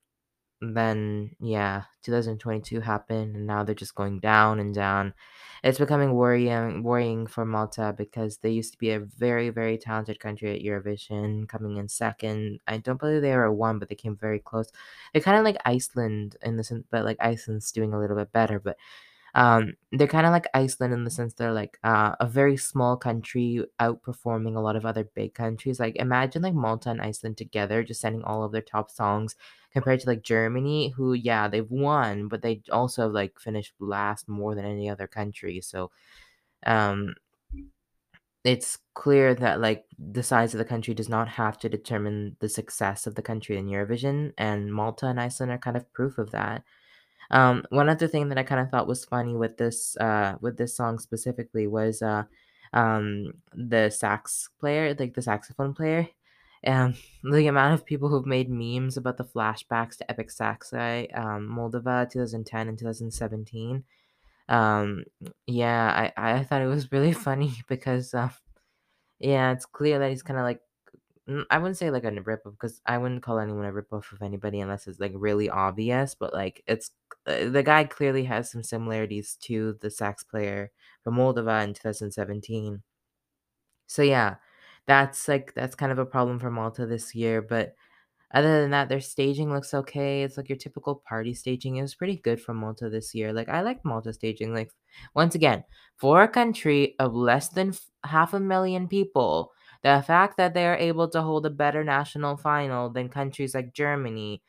then 0.72 1.36
yeah, 1.40 1.84
2022 2.02 2.80
happened, 2.80 3.36
and 3.36 3.46
now 3.46 3.62
they're 3.64 3.74
just 3.74 3.94
going 3.94 4.20
down 4.20 4.60
and 4.60 4.74
down. 4.74 5.14
It's 5.62 5.78
becoming 5.78 6.12
worrying 6.14 6.82
worrying 6.82 7.26
for 7.26 7.44
Malta 7.44 7.94
because 7.96 8.38
they 8.38 8.50
used 8.50 8.72
to 8.72 8.78
be 8.78 8.90
a 8.90 9.00
very 9.00 9.48
very 9.50 9.78
talented 9.78 10.20
country 10.20 10.54
at 10.54 10.62
Eurovision, 10.62 11.48
coming 11.48 11.76
in 11.78 11.88
second. 11.88 12.60
I 12.66 12.78
don't 12.78 13.00
believe 13.00 13.22
they 13.22 13.34
were 13.36 13.52
one, 13.52 13.78
but 13.78 13.88
they 13.88 13.94
came 13.94 14.16
very 14.16 14.38
close. 14.40 14.70
They're 15.12 15.22
kind 15.22 15.38
of 15.38 15.44
like 15.44 15.56
Iceland 15.64 16.36
in 16.42 16.56
the 16.56 16.64
sense, 16.64 16.84
but 16.90 17.04
like 17.04 17.16
Iceland's 17.20 17.72
doing 17.72 17.92
a 17.94 17.98
little 18.00 18.16
bit 18.16 18.32
better, 18.32 18.60
but 18.60 18.76
um, 19.34 19.74
they're 19.90 20.06
kind 20.06 20.26
of 20.26 20.32
like 20.32 20.46
Iceland 20.54 20.94
in 20.94 21.02
the 21.04 21.10
sense 21.10 21.34
they're 21.34 21.52
like 21.52 21.78
uh, 21.82 22.14
a 22.20 22.26
very 22.26 22.56
small 22.56 22.96
country 22.96 23.64
outperforming 23.80 24.56
a 24.56 24.60
lot 24.60 24.76
of 24.76 24.86
other 24.86 25.04
big 25.04 25.34
countries. 25.34 25.80
Like 25.80 25.96
imagine 25.96 26.42
like 26.42 26.54
Malta 26.54 26.90
and 26.90 27.00
Iceland 27.02 27.36
together 27.36 27.82
just 27.82 28.00
sending 28.00 28.22
all 28.22 28.44
of 28.44 28.52
their 28.52 28.62
top 28.62 28.90
songs 28.92 29.34
compared 29.74 30.00
to 30.00 30.08
like 30.08 30.22
Germany, 30.22 30.90
who 30.90 31.14
yeah 31.14 31.48
they've 31.48 31.70
won, 31.70 32.28
but 32.28 32.42
they 32.42 32.62
also 32.72 33.08
like 33.08 33.40
finished 33.40 33.74
last 33.80 34.28
more 34.28 34.54
than 34.56 34.64
any 34.66 34.90
other 34.90 35.08
country. 35.08 35.60
So 35.62 35.90
um, 36.66 37.14
it's 38.44 38.78
clear 38.94 39.34
that 39.34 39.60
like 39.60 39.84
the 39.98 40.22
size 40.22 40.52
of 40.54 40.58
the 40.58 40.64
country 40.64 40.92
does 40.94 41.08
not 41.08 41.28
have 41.28 41.58
to 41.58 41.68
determine 41.68 42.36
the 42.40 42.48
success 42.48 43.06
of 43.06 43.14
the 43.14 43.22
country 43.22 43.56
in 43.56 43.66
Eurovision, 43.68 44.32
and 44.38 44.72
Malta 44.72 45.06
and 45.06 45.20
Iceland 45.20 45.52
are 45.52 45.58
kind 45.58 45.76
of 45.76 45.90
proof 45.92 46.18
of 46.18 46.30
that. 46.32 46.62
Um, 47.30 47.64
one 47.70 47.88
other 47.90 48.08
thing 48.08 48.28
that 48.30 48.38
I 48.38 48.44
kind 48.44 48.60
of 48.60 48.70
thought 48.70 48.88
was 48.88 49.04
funny 49.06 49.34
with 49.36 49.56
this 49.58 49.96
uh 49.98 50.36
with 50.42 50.58
this 50.58 50.76
song 50.76 50.98
specifically 51.00 51.66
was 51.68 52.02
uh 52.02 52.24
um 52.74 53.34
the 53.54 53.90
sax 53.90 54.50
player, 54.60 54.94
like 54.98 55.14
the 55.14 55.22
saxophone 55.22 55.74
player. 55.74 56.08
Um, 56.66 56.94
the 57.22 57.46
amount 57.46 57.74
of 57.74 57.84
people 57.84 58.08
who've 58.08 58.26
made 58.26 58.48
memes 58.50 58.96
about 58.96 59.18
the 59.18 59.24
flashbacks 59.24 59.98
to 59.98 60.10
Epic 60.10 60.30
Sax 60.30 60.70
Guy, 60.70 61.08
um, 61.14 61.48
Moldova, 61.48 62.10
2010 62.10 62.68
and 62.68 62.78
2017. 62.78 63.84
Um, 64.48 65.04
yeah, 65.46 66.10
I 66.16 66.36
I 66.38 66.44
thought 66.44 66.62
it 66.62 66.66
was 66.66 66.92
really 66.92 67.12
funny 67.28 67.52
because 67.68 68.14
um, 68.14 68.30
yeah, 69.18 69.52
it's 69.52 69.66
clear 69.66 69.98
that 69.98 70.10
he's 70.10 70.22
kind 70.22 70.38
of 70.38 70.44
like 70.44 70.60
I 71.50 71.56
wouldn't 71.58 71.78
say 71.78 71.90
like 71.90 72.04
a 72.04 72.10
ripoff 72.10 72.52
because 72.52 72.82
I 72.86 72.98
wouldn't 72.98 73.22
call 73.22 73.38
anyone 73.38 73.64
a 73.64 73.72
ripoff 73.72 74.12
of 74.12 74.20
anybody 74.22 74.60
unless 74.60 74.86
it's 74.86 75.00
like 75.00 75.12
really 75.14 75.48
obvious. 75.48 76.14
But 76.14 76.34
like 76.34 76.62
it's 76.66 76.90
uh, 77.26 77.48
the 77.48 77.62
guy 77.62 77.84
clearly 77.84 78.24
has 78.24 78.50
some 78.50 78.62
similarities 78.62 79.36
to 79.42 79.78
the 79.80 79.90
sax 79.90 80.22
player 80.22 80.70
from 81.02 81.16
Moldova 81.16 81.64
in 81.64 81.72
2017. 81.74 82.82
So 83.86 84.02
yeah, 84.02 84.36
that's 84.86 85.28
like 85.28 85.54
that's 85.54 85.74
kind 85.74 85.92
of 85.92 85.98
a 85.98 86.06
problem 86.06 86.38
for 86.38 86.50
Malta 86.50 86.86
this 86.86 87.14
year. 87.14 87.42
But 87.42 87.74
other 88.34 88.62
than 88.62 88.72
that, 88.72 88.88
their 88.88 89.00
staging 89.00 89.52
looks 89.52 89.74
okay. 89.74 90.22
It's 90.24 90.36
like 90.36 90.48
your 90.48 90.58
typical 90.58 90.96
party 91.08 91.34
staging. 91.34 91.76
It 91.76 91.82
was 91.82 91.94
pretty 91.94 92.16
good 92.16 92.40
for 92.40 92.54
Malta 92.54 92.90
this 92.90 93.14
year. 93.14 93.32
Like 93.32 93.48
I 93.48 93.62
like 93.62 93.84
Malta 93.84 94.12
staging. 94.12 94.54
Like 94.54 94.72
once 95.14 95.34
again, 95.34 95.64
for 95.96 96.22
a 96.22 96.28
country 96.28 96.96
of 96.98 97.14
less 97.14 97.48
than 97.48 97.70
f- 97.70 97.90
half 98.04 98.34
a 98.34 98.40
million 98.40 98.88
people, 98.88 99.52
the 99.82 100.02
fact 100.06 100.36
that 100.38 100.54
they 100.54 100.66
are 100.66 100.76
able 100.76 101.08
to 101.10 101.22
hold 101.22 101.46
a 101.46 101.50
better 101.50 101.84
national 101.84 102.36
final 102.36 102.90
than 102.90 103.08
countries 103.08 103.54
like 103.54 103.72
Germany 103.74 104.42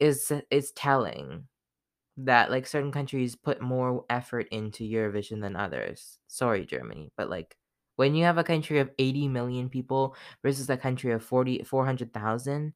is 0.00 0.32
is 0.50 0.72
telling 0.72 1.46
that 2.18 2.50
like 2.50 2.66
certain 2.66 2.92
countries 2.92 3.36
put 3.36 3.60
more 3.62 4.04
effort 4.10 4.48
into 4.52 4.84
Eurovision 4.84 5.40
than 5.40 5.56
others. 5.56 6.18
Sorry, 6.28 6.66
Germany, 6.66 7.12
but 7.16 7.30
like 7.30 7.56
when 7.96 8.14
you 8.14 8.24
have 8.24 8.38
a 8.38 8.44
country 8.44 8.78
of 8.80 8.90
80 8.98 9.28
million 9.28 9.68
people 9.68 10.16
versus 10.42 10.68
a 10.70 10.76
country 10.76 11.12
of 11.12 11.22
40 11.24 11.62
400,000 11.64 12.74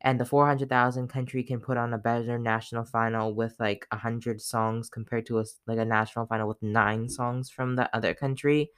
and 0.00 0.20
the 0.20 0.24
400,000 0.26 1.08
country 1.08 1.42
can 1.42 1.60
put 1.60 1.76
on 1.76 1.92
a 1.94 1.98
better 1.98 2.38
national 2.38 2.84
final 2.84 3.34
with 3.34 3.54
like 3.58 3.86
100 3.90 4.40
songs 4.40 4.88
compared 4.90 5.26
to 5.26 5.38
a 5.40 5.44
like 5.66 5.78
a 5.78 5.84
national 5.84 6.26
final 6.26 6.48
with 6.48 6.62
9 6.62 7.08
songs 7.08 7.50
from 7.50 7.76
the 7.76 7.94
other 7.96 8.14
country 8.14 8.70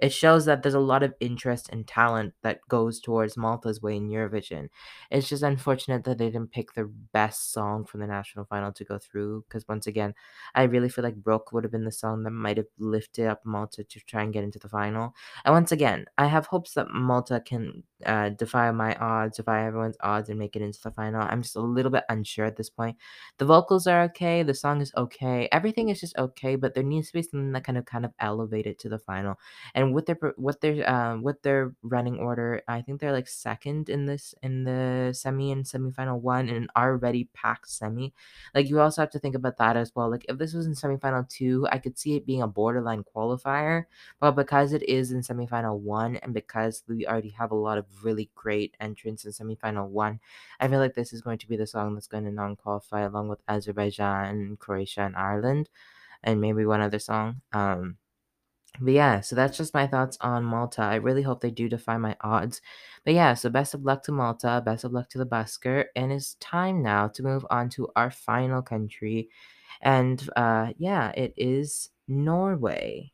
it 0.00 0.12
shows 0.12 0.44
that 0.46 0.62
there's 0.62 0.74
a 0.74 0.80
lot 0.80 1.02
of 1.02 1.14
interest 1.20 1.68
and 1.70 1.86
talent 1.86 2.34
that 2.42 2.60
goes 2.68 3.00
towards 3.00 3.36
Malta's 3.36 3.82
way 3.82 3.96
in 3.96 4.08
Eurovision. 4.08 4.68
It's 5.10 5.28
just 5.28 5.42
unfortunate 5.42 6.04
that 6.04 6.18
they 6.18 6.30
didn't 6.30 6.52
pick 6.52 6.72
the 6.72 6.90
best 7.12 7.52
song 7.52 7.84
from 7.84 8.00
the 8.00 8.06
national 8.06 8.44
final 8.46 8.72
to 8.72 8.84
go 8.84 8.98
through. 8.98 9.44
Because 9.48 9.66
once 9.68 9.86
again, 9.86 10.14
I 10.54 10.64
really 10.64 10.88
feel 10.88 11.04
like 11.04 11.16
Brook 11.16 11.52
would 11.52 11.64
have 11.64 11.72
been 11.72 11.84
the 11.84 11.92
song 11.92 12.22
that 12.24 12.30
might 12.30 12.56
have 12.56 12.66
lifted 12.78 13.26
up 13.26 13.44
Malta 13.44 13.84
to 13.84 14.00
try 14.00 14.22
and 14.22 14.32
get 14.32 14.44
into 14.44 14.58
the 14.58 14.68
final. 14.68 15.14
And 15.44 15.54
once 15.54 15.72
again, 15.72 16.06
I 16.18 16.26
have 16.26 16.46
hopes 16.46 16.74
that 16.74 16.90
Malta 16.90 17.42
can 17.44 17.82
uh, 18.06 18.30
defy 18.30 18.70
my 18.70 18.94
odds, 18.96 19.36
defy 19.36 19.66
everyone's 19.66 19.98
odds, 20.00 20.28
and 20.28 20.38
make 20.38 20.56
it 20.56 20.62
into 20.62 20.80
the 20.82 20.90
final. 20.90 21.22
I'm 21.22 21.42
just 21.42 21.56
a 21.56 21.60
little 21.60 21.90
bit 21.90 22.04
unsure 22.08 22.46
at 22.46 22.56
this 22.56 22.70
point. 22.70 22.96
The 23.38 23.44
vocals 23.44 23.86
are 23.86 24.02
okay, 24.04 24.42
the 24.42 24.54
song 24.54 24.80
is 24.80 24.92
okay, 24.96 25.48
everything 25.52 25.88
is 25.88 26.00
just 26.00 26.16
okay, 26.16 26.56
but 26.56 26.74
there 26.74 26.82
needs 26.82 27.08
to 27.08 27.12
be 27.14 27.22
something 27.22 27.52
that 27.52 27.64
kind 27.64 27.78
of 27.78 27.84
kind 27.84 28.04
of 28.04 28.12
elevate 28.18 28.66
it 28.66 28.78
to 28.80 28.88
the 28.88 28.98
final 28.98 29.38
and 29.74 29.89
with 29.92 30.06
their 30.06 30.18
with 30.36 30.60
their 30.60 30.88
um 30.90 31.22
with 31.22 31.42
their 31.42 31.74
running 31.82 32.18
order, 32.18 32.62
I 32.68 32.82
think 32.82 33.00
they're 33.00 33.12
like 33.12 33.28
second 33.28 33.88
in 33.88 34.06
this 34.06 34.34
in 34.42 34.64
the 34.64 35.12
semi 35.14 35.52
and 35.52 35.64
semifinal 35.64 36.20
one 36.20 36.48
in 36.48 36.56
an 36.56 36.68
already 36.76 37.24
packed 37.34 37.68
semi. 37.70 38.12
Like 38.54 38.68
you 38.68 38.80
also 38.80 39.02
have 39.02 39.10
to 39.10 39.18
think 39.18 39.34
about 39.34 39.56
that 39.58 39.76
as 39.76 39.94
well. 39.94 40.10
Like 40.10 40.24
if 40.28 40.38
this 40.38 40.54
was 40.54 40.66
in 40.66 40.74
semifinal 40.74 41.28
two, 41.28 41.66
I 41.70 41.78
could 41.78 41.98
see 41.98 42.16
it 42.16 42.26
being 42.26 42.42
a 42.42 42.46
borderline 42.48 43.04
qualifier, 43.04 43.84
but 44.20 44.32
because 44.32 44.72
it 44.72 44.82
is 44.88 45.12
in 45.12 45.20
semifinal 45.22 45.78
one 45.78 46.16
and 46.16 46.34
because 46.34 46.82
we 46.88 47.06
already 47.06 47.30
have 47.30 47.50
a 47.50 47.54
lot 47.56 47.78
of 47.78 47.86
really 48.04 48.30
great 48.34 48.76
entrants 48.80 49.24
in 49.24 49.32
semifinal 49.32 49.88
one, 49.88 50.20
I 50.58 50.68
feel 50.68 50.78
like 50.78 50.94
this 50.94 51.12
is 51.12 51.22
going 51.22 51.38
to 51.38 51.48
be 51.48 51.56
the 51.56 51.66
song 51.66 51.94
that's 51.94 52.06
going 52.06 52.24
to 52.24 52.30
non-qualify 52.30 53.00
along 53.02 53.28
with 53.28 53.40
Azerbaijan, 53.48 54.56
Croatia, 54.58 55.02
and 55.02 55.16
Ireland, 55.16 55.68
and 56.22 56.40
maybe 56.40 56.66
one 56.66 56.80
other 56.82 56.98
song. 57.00 57.42
Um 57.52 57.98
but 58.80 58.92
yeah, 58.92 59.20
so 59.20 59.36
that's 59.36 59.56
just 59.56 59.74
my 59.74 59.86
thoughts 59.86 60.16
on 60.20 60.44
Malta. 60.44 60.82
I 60.82 60.96
really 60.96 61.22
hope 61.22 61.40
they 61.40 61.50
do 61.50 61.68
defy 61.68 61.96
my 61.96 62.16
odds. 62.20 62.60
But 63.04 63.14
yeah, 63.14 63.34
so 63.34 63.50
best 63.50 63.74
of 63.74 63.84
luck 63.84 64.02
to 64.04 64.12
Malta, 64.12 64.62
best 64.64 64.84
of 64.84 64.92
luck 64.92 65.08
to 65.10 65.18
the 65.18 65.26
busker, 65.26 65.86
and 65.96 66.12
it's 66.12 66.34
time 66.34 66.82
now 66.82 67.08
to 67.08 67.22
move 67.22 67.44
on 67.50 67.68
to 67.70 67.88
our 67.96 68.10
final 68.10 68.62
country. 68.62 69.28
And 69.82 70.28
uh 70.36 70.72
yeah, 70.78 71.10
it 71.10 71.34
is 71.36 71.90
Norway. 72.08 73.12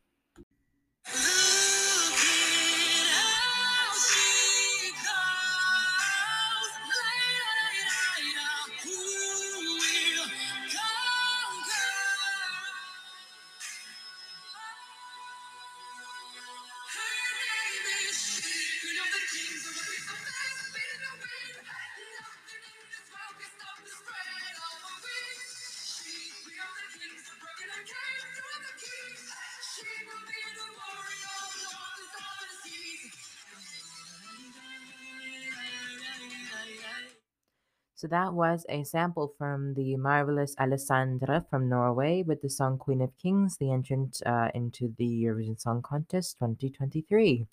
So 37.97 38.07
that 38.09 38.35
was 38.35 38.67
a 38.69 38.85
sample 38.85 39.33
from 39.39 39.75
the 39.75 39.97
marvelous 39.97 40.55
Alessandra 40.59 41.47
from 41.49 41.69
Norway 41.69 42.23
with 42.23 42.43
the 42.43 42.51
song 42.51 42.79
Queen 42.79 43.01
of 43.01 43.17
Kings, 43.19 43.57
the 43.57 43.73
entrant 43.73 44.21
uh, 44.27 44.51
into 44.55 44.95
the 44.99 45.25
Eurovision 45.25 45.59
Song 45.59 45.83
Contest 45.83 46.37
2023. 46.39 47.47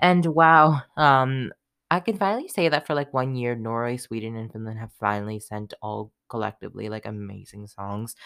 And 0.00 0.26
wow, 0.26 0.82
um, 0.96 1.52
I 1.90 2.00
can 2.00 2.18
finally 2.18 2.48
say 2.48 2.68
that 2.68 2.86
for 2.86 2.94
like 2.94 3.14
one 3.14 3.36
year, 3.36 3.54
Norway, 3.54 3.96
Sweden, 3.96 4.36
and 4.36 4.50
Finland 4.52 4.80
have 4.80 4.92
finally 4.98 5.38
sent 5.38 5.74
all 5.80 6.12
collectively 6.28 6.88
like 6.88 7.06
amazing 7.06 7.68
songs. 7.68 8.16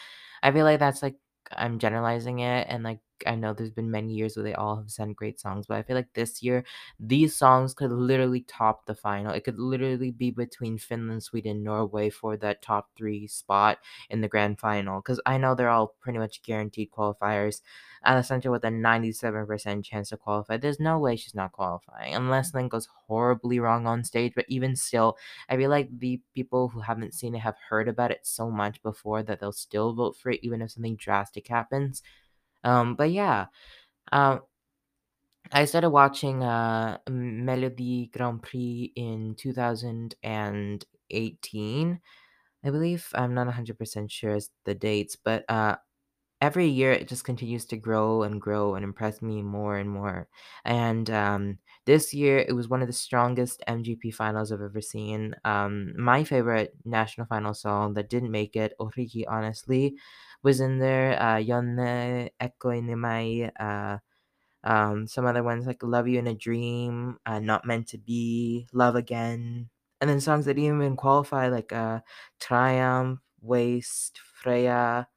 I 0.43 0.53
feel 0.53 0.65
like 0.65 0.79
that's 0.81 1.03
like 1.03 1.17
I'm 1.53 1.79
generalizing 1.79 2.41
it, 2.41 2.67
and 2.69 2.83
like 2.83 3.01
I 3.27 3.35
know 3.35 3.53
there's 3.53 3.71
been 3.71 3.91
many 3.91 4.15
years 4.15 4.37
where 4.37 4.45
they 4.45 4.55
all 4.55 4.77
have 4.77 4.91
sent 4.91 5.17
great 5.17 5.41
songs, 5.41 5.67
but 5.67 5.77
I 5.79 5.83
feel 5.83 5.97
like 5.97 6.13
this 6.15 6.43
year 6.43 6.65
these 7.01 7.35
songs 7.35 7.75
could 7.75 7.91
literally 7.93 8.43
top 8.43 8.87
the 8.87 8.95
final. 8.95 9.33
It 9.33 9.45
could 9.45 9.59
literally 9.59 10.11
be 10.11 10.31
between 10.31 10.79
Finland, 10.79 11.23
Sweden, 11.23 11.63
Norway 11.63 12.11
for 12.11 12.37
that 12.39 12.63
top 12.63 12.91
three 12.97 13.27
spot 13.27 13.79
in 14.11 14.21
the 14.21 14.29
grand 14.29 14.59
final. 14.61 15.01
Because 15.01 15.21
I 15.27 15.39
know 15.39 15.55
they're 15.55 15.69
all 15.71 15.95
pretty 16.01 16.19
much 16.19 16.43
guaranteed 16.43 16.91
qualifiers. 16.91 17.61
Alessandra 18.05 18.51
with 18.51 18.65
a 18.65 18.71
97% 18.71 19.85
chance 19.85 20.09
to 20.11 20.17
qualify. 20.17 20.57
There's 20.57 20.81
no 20.81 20.99
way 20.99 21.17
she's 21.17 21.35
not 21.35 21.53
qualifying 21.53 22.15
unless 22.15 22.51
something 22.51 22.69
goes 22.69 22.89
horribly 23.07 23.59
wrong 23.61 23.87
on 23.87 24.05
stage. 24.05 24.33
But 24.35 24.47
even 24.49 24.77
still, 24.77 25.17
I 25.49 25.57
feel 25.57 25.71
like 25.71 25.89
the 25.99 26.21
people 26.35 26.69
who 26.69 26.81
haven't 26.81 27.15
seen 27.15 27.35
it 27.35 27.41
have 27.41 27.57
heard 27.71 27.89
about 27.89 28.11
it 28.11 28.21
so 28.27 28.51
much 28.51 28.83
before 28.83 29.23
that 29.25 29.41
they'll 29.41 29.53
still 29.53 29.93
vote 29.95 30.17
for 30.17 30.31
it, 30.31 30.41
even 30.43 30.63
if 30.63 30.71
something 30.73 30.97
drastic 30.97 31.49
happens. 31.49 32.03
Um, 32.64 32.94
but 32.97 33.11
yeah, 33.11 33.47
um, 34.12 34.42
I 35.53 35.64
started 35.64 35.90
watching 35.90 36.42
uh 36.42 36.99
Melodi 37.09 38.11
Grand 38.12 38.42
Prix 38.42 38.92
in 38.97 39.35
2018. 39.37 42.01
I 42.64 42.71
believe 42.71 43.09
I'm 43.14 43.35
not 43.35 43.47
100% 43.47 44.11
sure 44.11 44.35
as 44.35 44.51
the 44.64 44.75
dates, 44.75 45.16
but 45.16 45.44
uh 45.49 45.77
every 46.42 46.68
year 46.68 46.92
it 46.92 47.09
just 47.09 47.25
continues 47.25 47.64
to 47.66 47.77
grow 47.79 48.23
and 48.25 48.40
grow 48.40 48.75
and 48.77 48.85
impress 48.85 49.23
me 49.23 49.42
more 49.42 49.77
and 49.79 49.90
more. 49.90 50.29
And 50.64 51.09
um 51.11 51.59
this 51.87 52.12
year 52.14 52.38
it 52.40 52.53
was 52.55 52.68
one 52.68 52.83
of 52.83 52.88
the 52.88 52.92
strongest 52.94 53.62
MGP 53.66 54.11
finals 54.12 54.53
I've 54.53 54.61
ever 54.62 54.81
seen. 54.83 55.35
Um 55.44 55.94
my 55.99 56.23
favorite 56.25 56.75
national 56.85 57.27
final 57.29 57.55
song 57.55 57.94
that 57.94 58.11
didn't 58.11 58.31
make 58.33 58.55
it, 58.57 58.75
Origi 58.81 59.25
honestly, 59.29 59.97
was 60.42 60.61
in 60.61 60.79
there. 60.79 61.20
Uh 61.20 61.38
Yonne 61.38 62.31
Echo 62.40 62.70
in 62.70 62.98
Mai, 62.98 63.51
uh 63.59 63.98
um, 64.64 65.07
some 65.07 65.27
other 65.27 65.42
ones 65.42 65.66
like 65.66 65.83
Love 65.83 66.09
You 66.09 66.18
in 66.18 66.27
a 66.27 66.35
Dream, 66.35 67.18
uh, 67.27 67.38
Not 67.38 67.64
Meant 67.64 67.88
to 67.88 67.98
Be, 67.98 68.66
Love 68.72 68.96
Again. 68.96 69.70
And 70.01 70.11
then 70.11 70.20
songs 70.20 70.44
that 70.46 70.55
didn't 70.55 70.81
even 70.81 70.96
qualify 70.96 71.48
like 71.48 71.72
uh, 71.72 72.01
Triumph, 72.40 73.20
Waste, 73.40 74.18
Freya. 74.18 75.09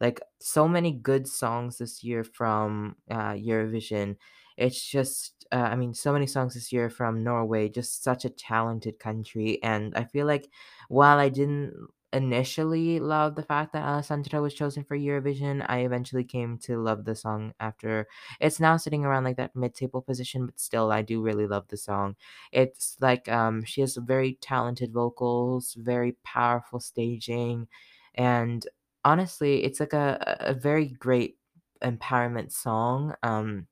Like 0.00 0.20
so 0.40 0.66
many 0.68 0.92
good 0.92 1.28
songs 1.28 1.78
this 1.78 2.02
year 2.02 2.24
from 2.24 2.96
uh, 3.10 3.32
Eurovision. 3.32 4.16
It's 4.56 4.84
just, 4.84 5.46
uh, 5.52 5.56
I 5.56 5.76
mean, 5.76 5.94
so 5.94 6.12
many 6.12 6.26
songs 6.26 6.54
this 6.54 6.72
year 6.72 6.90
from 6.90 7.22
Norway. 7.22 7.68
Just 7.68 8.02
such 8.02 8.24
a 8.24 8.30
talented 8.30 8.98
country, 8.98 9.62
and 9.62 9.94
I 9.96 10.04
feel 10.04 10.26
like 10.26 10.50
while 10.88 11.18
I 11.18 11.28
didn't 11.28 11.74
initially 12.12 13.00
loved 13.00 13.36
the 13.36 13.42
fact 13.42 13.72
that 13.72 13.82
Alessandra 13.84 14.40
was 14.42 14.54
chosen 14.54 14.84
for 14.84 14.96
Eurovision, 14.96 15.64
I 15.68 15.78
eventually 15.80 16.24
came 16.24 16.58
to 16.58 16.78
love 16.80 17.04
the 17.04 17.14
song 17.14 17.54
after. 17.60 18.06
It's 18.40 18.60
now 18.60 18.76
sitting 18.76 19.04
around 19.04 19.24
like 19.24 19.36
that 19.38 19.56
mid-table 19.56 20.02
position, 20.02 20.46
but 20.46 20.60
still, 20.60 20.92
I 20.92 21.02
do 21.02 21.22
really 21.22 21.46
love 21.46 21.68
the 21.68 21.76
song. 21.76 22.16
It's 22.52 22.96
like 23.00 23.28
um, 23.28 23.64
she 23.64 23.80
has 23.82 23.96
very 23.96 24.34
talented 24.40 24.92
vocals, 24.92 25.74
very 25.74 26.12
powerful 26.24 26.80
staging, 26.80 27.68
and 28.14 28.66
honestly, 29.04 29.64
it's 29.64 29.80
like 29.80 29.92
a 29.92 30.36
a 30.40 30.54
very 30.54 30.88
great 30.88 31.38
empowerment 31.82 32.52
song. 32.52 33.14
Um, 33.22 33.66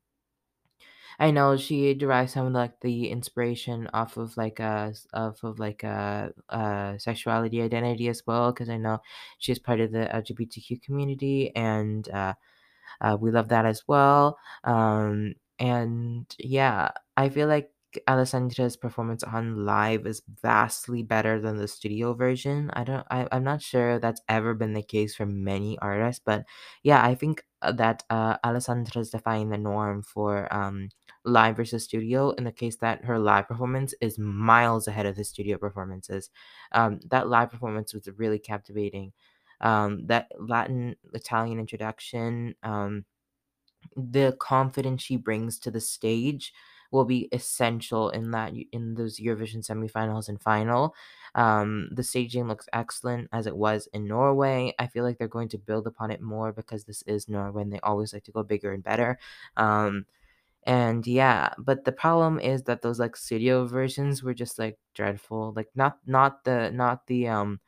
I 1.21 1.31
know 1.31 1.57
she 1.57 1.95
derives 1.95 2.33
some 2.33 2.47
of 2.47 2.53
like 2.55 2.81
the 2.81 3.11
inspiration 3.11 3.89
off 3.93 4.17
of 4.17 4.37
like 4.39 4.59
uh 4.61 4.89
s- 4.91 5.07
off 5.13 5.45
of 5.45 5.59
like 5.59 5.85
uh 5.85 6.31
uh 6.49 6.97
sexuality 6.99 7.61
identity 7.63 8.09
as 8.09 8.23
well 8.27 8.53
because 8.53 8.71
I 8.71 8.79
know 8.79 9.01
she's 9.39 9.59
part 9.59 9.81
of 9.81 9.93
the 9.93 10.13
LGBTQ 10.15 10.79
community 10.79 11.55
and 11.55 12.09
uh 12.11 12.35
uh, 13.01 13.17
we 13.21 13.31
love 13.31 13.49
that 13.49 13.67
as 13.67 13.83
well. 13.89 14.39
Um, 14.65 15.35
and 15.59 16.27
yeah, 16.39 16.91
I 17.17 17.29
feel 17.31 17.49
like 17.49 17.71
Alessandra's 18.09 18.77
performance 18.77 19.23
on 19.25 19.67
live 19.67 20.07
is 20.07 20.23
vastly 20.43 21.03
better 21.03 21.41
than 21.41 21.57
the 21.59 21.69
studio 21.69 22.15
version. 22.15 22.71
I 22.75 22.85
don't, 22.85 23.07
I, 23.11 23.27
I'm 23.33 23.45
not 23.45 23.63
sure 23.63 23.99
that's 23.99 24.21
ever 24.29 24.55
been 24.55 24.75
the 24.75 24.83
case 24.83 25.15
for 25.17 25.27
many 25.27 25.79
artists, 25.79 26.23
but 26.25 26.45
yeah, 26.83 27.05
I 27.05 27.15
think 27.15 27.45
uh, 27.63 27.73
that 27.73 28.05
uh, 28.11 28.37
Alessandra 28.45 29.01
is 29.03 29.11
defying 29.11 29.51
the 29.51 29.59
norm 29.59 30.03
for 30.03 30.53
um, 30.55 30.89
live 31.25 31.57
versus 31.57 31.85
studio 31.85 32.31
in 32.31 32.45
the 32.45 32.53
case 32.53 32.77
that 32.77 33.05
her 33.05 33.19
live 33.19 33.49
performance 33.49 33.95
is 34.01 34.19
miles 34.19 34.89
ahead 34.89 35.07
of 35.07 35.17
the 35.17 35.25
studio 35.25 35.59
performances. 35.59 36.31
Um, 36.73 37.01
that 37.11 37.29
live 37.29 37.51
performance 37.51 37.93
was 37.93 38.09
really 38.17 38.39
captivating 38.39 39.13
um, 39.61 40.07
that 40.07 40.29
Latin 40.39 40.97
Italian 41.13 41.59
introduction, 41.59 42.55
um, 42.63 43.05
the 43.97 44.37
confidence 44.39 45.03
she 45.03 45.17
brings 45.17 45.59
to 45.61 45.71
the 45.71 45.81
stage 45.81 46.53
will 46.91 47.05
be 47.05 47.29
essential 47.33 48.11
in 48.11 48.33
that 48.33 48.53
in 48.73 48.95
those 48.95 49.21
Eurovision 49.21 49.65
semifinals 49.65 50.29
and 50.29 50.41
final. 50.41 50.95
Um, 51.35 51.89
the 51.93 52.03
staging 52.03 52.49
looks 52.49 52.69
excellent 52.73 53.29
as 53.33 53.47
it 53.47 53.57
was 53.57 53.89
in 53.93 54.07
Norway. 54.09 54.75
I 54.79 54.89
feel 54.89 55.05
like 55.05 55.19
they're 55.19 55.29
going 55.29 55.51
to 55.51 55.59
build 55.59 55.87
upon 55.87 56.11
it 56.11 56.21
more 56.21 56.53
because 56.53 56.85
this 56.85 57.03
is 57.03 57.29
Norway 57.29 57.63
and 57.63 57.73
they 57.73 57.81
always 57.81 58.13
like 58.13 58.25
to 58.25 58.33
go 58.33 58.43
bigger 58.43 58.73
and 58.73 58.83
better. 58.83 59.19
Um, 59.57 60.07
and 60.65 61.07
yeah, 61.07 61.55
but 61.59 61.85
the 61.85 61.93
problem 61.93 62.39
is 62.41 62.65
that 62.65 62.83
those 62.83 62.99
like 63.01 63.17
studio 63.17 63.67
versions 63.67 64.23
were 64.23 64.35
just 64.35 64.59
like 64.59 64.79
dreadful. 64.95 65.53
Like 65.57 65.69
not 65.75 65.99
not 66.07 66.45
the 66.45 66.71
not 66.73 67.07
the 67.07 67.29
um 67.29 67.61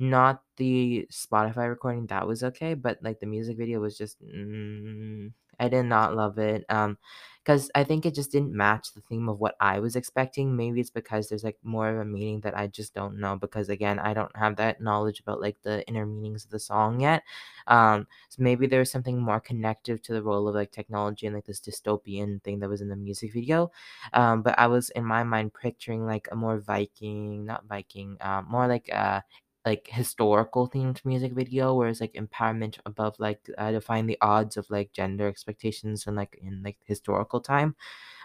not 0.00 0.42
the 0.56 1.06
Spotify 1.12 1.68
recording, 1.68 2.06
that 2.08 2.26
was 2.28 2.44
okay, 2.44 2.74
but, 2.74 2.98
like, 3.02 3.20
the 3.20 3.26
music 3.26 3.56
video 3.58 3.80
was 3.80 3.96
just, 3.98 4.22
mm, 4.22 5.32
I 5.60 5.68
did 5.68 5.84
not 5.84 6.14
love 6.16 6.38
it, 6.38 6.64
Um, 6.68 6.98
because 7.44 7.70
I 7.76 7.84
think 7.84 8.04
it 8.04 8.14
just 8.14 8.32
didn't 8.32 8.52
match 8.52 8.92
the 8.92 9.00
theme 9.02 9.28
of 9.28 9.38
what 9.38 9.54
I 9.60 9.78
was 9.78 9.94
expecting. 9.94 10.56
Maybe 10.56 10.80
it's 10.80 10.90
because 10.90 11.28
there's, 11.28 11.44
like, 11.44 11.58
more 11.62 11.88
of 11.88 11.98
a 12.00 12.04
meaning 12.04 12.40
that 12.40 12.56
I 12.58 12.66
just 12.66 12.92
don't 12.92 13.20
know 13.20 13.36
because, 13.36 13.68
again, 13.68 14.00
I 14.00 14.14
don't 14.14 14.34
have 14.36 14.56
that 14.56 14.80
knowledge 14.80 15.20
about, 15.20 15.40
like, 15.40 15.56
the 15.62 15.86
inner 15.86 16.04
meanings 16.06 16.44
of 16.44 16.50
the 16.50 16.58
song 16.58 16.98
yet. 17.00 17.22
Um, 17.68 18.06
so 18.30 18.42
maybe 18.42 18.66
there's 18.66 18.90
something 18.90 19.20
more 19.20 19.38
connective 19.40 20.02
to 20.02 20.12
the 20.12 20.22
role 20.24 20.48
of, 20.48 20.54
like, 20.56 20.72
technology 20.72 21.26
and, 21.26 21.34
like, 21.36 21.44
this 21.46 21.60
dystopian 21.60 22.42
thing 22.42 22.58
that 22.60 22.68
was 22.68 22.80
in 22.80 22.88
the 22.88 22.96
music 22.96 23.32
video. 23.32 23.70
Um, 24.12 24.42
but 24.42 24.58
I 24.58 24.66
was, 24.66 24.90
in 24.90 25.04
my 25.04 25.22
mind, 25.24 25.52
picturing, 25.54 26.04
like, 26.06 26.28
a 26.32 26.36
more 26.36 26.58
Viking 26.58 27.44
not 27.46 27.66
Viking, 27.66 28.16
um, 28.20 28.46
more 28.50 28.66
like, 28.66 28.88
uh 28.92 29.20
like 29.66 29.88
historical 29.90 30.68
themed 30.70 31.04
music 31.04 31.32
video 31.34 31.74
where 31.74 31.88
it's 31.88 32.00
like 32.00 32.14
empowerment 32.14 32.78
above 32.86 33.16
like 33.18 33.50
uh, 33.58 33.72
defying 33.72 34.06
the 34.06 34.18
odds 34.22 34.56
of 34.56 34.70
like 34.70 34.92
gender 34.92 35.28
expectations 35.28 36.06
and 36.06 36.16
like 36.16 36.38
in 36.42 36.62
like 36.62 36.78
historical 36.84 37.40
time. 37.40 37.76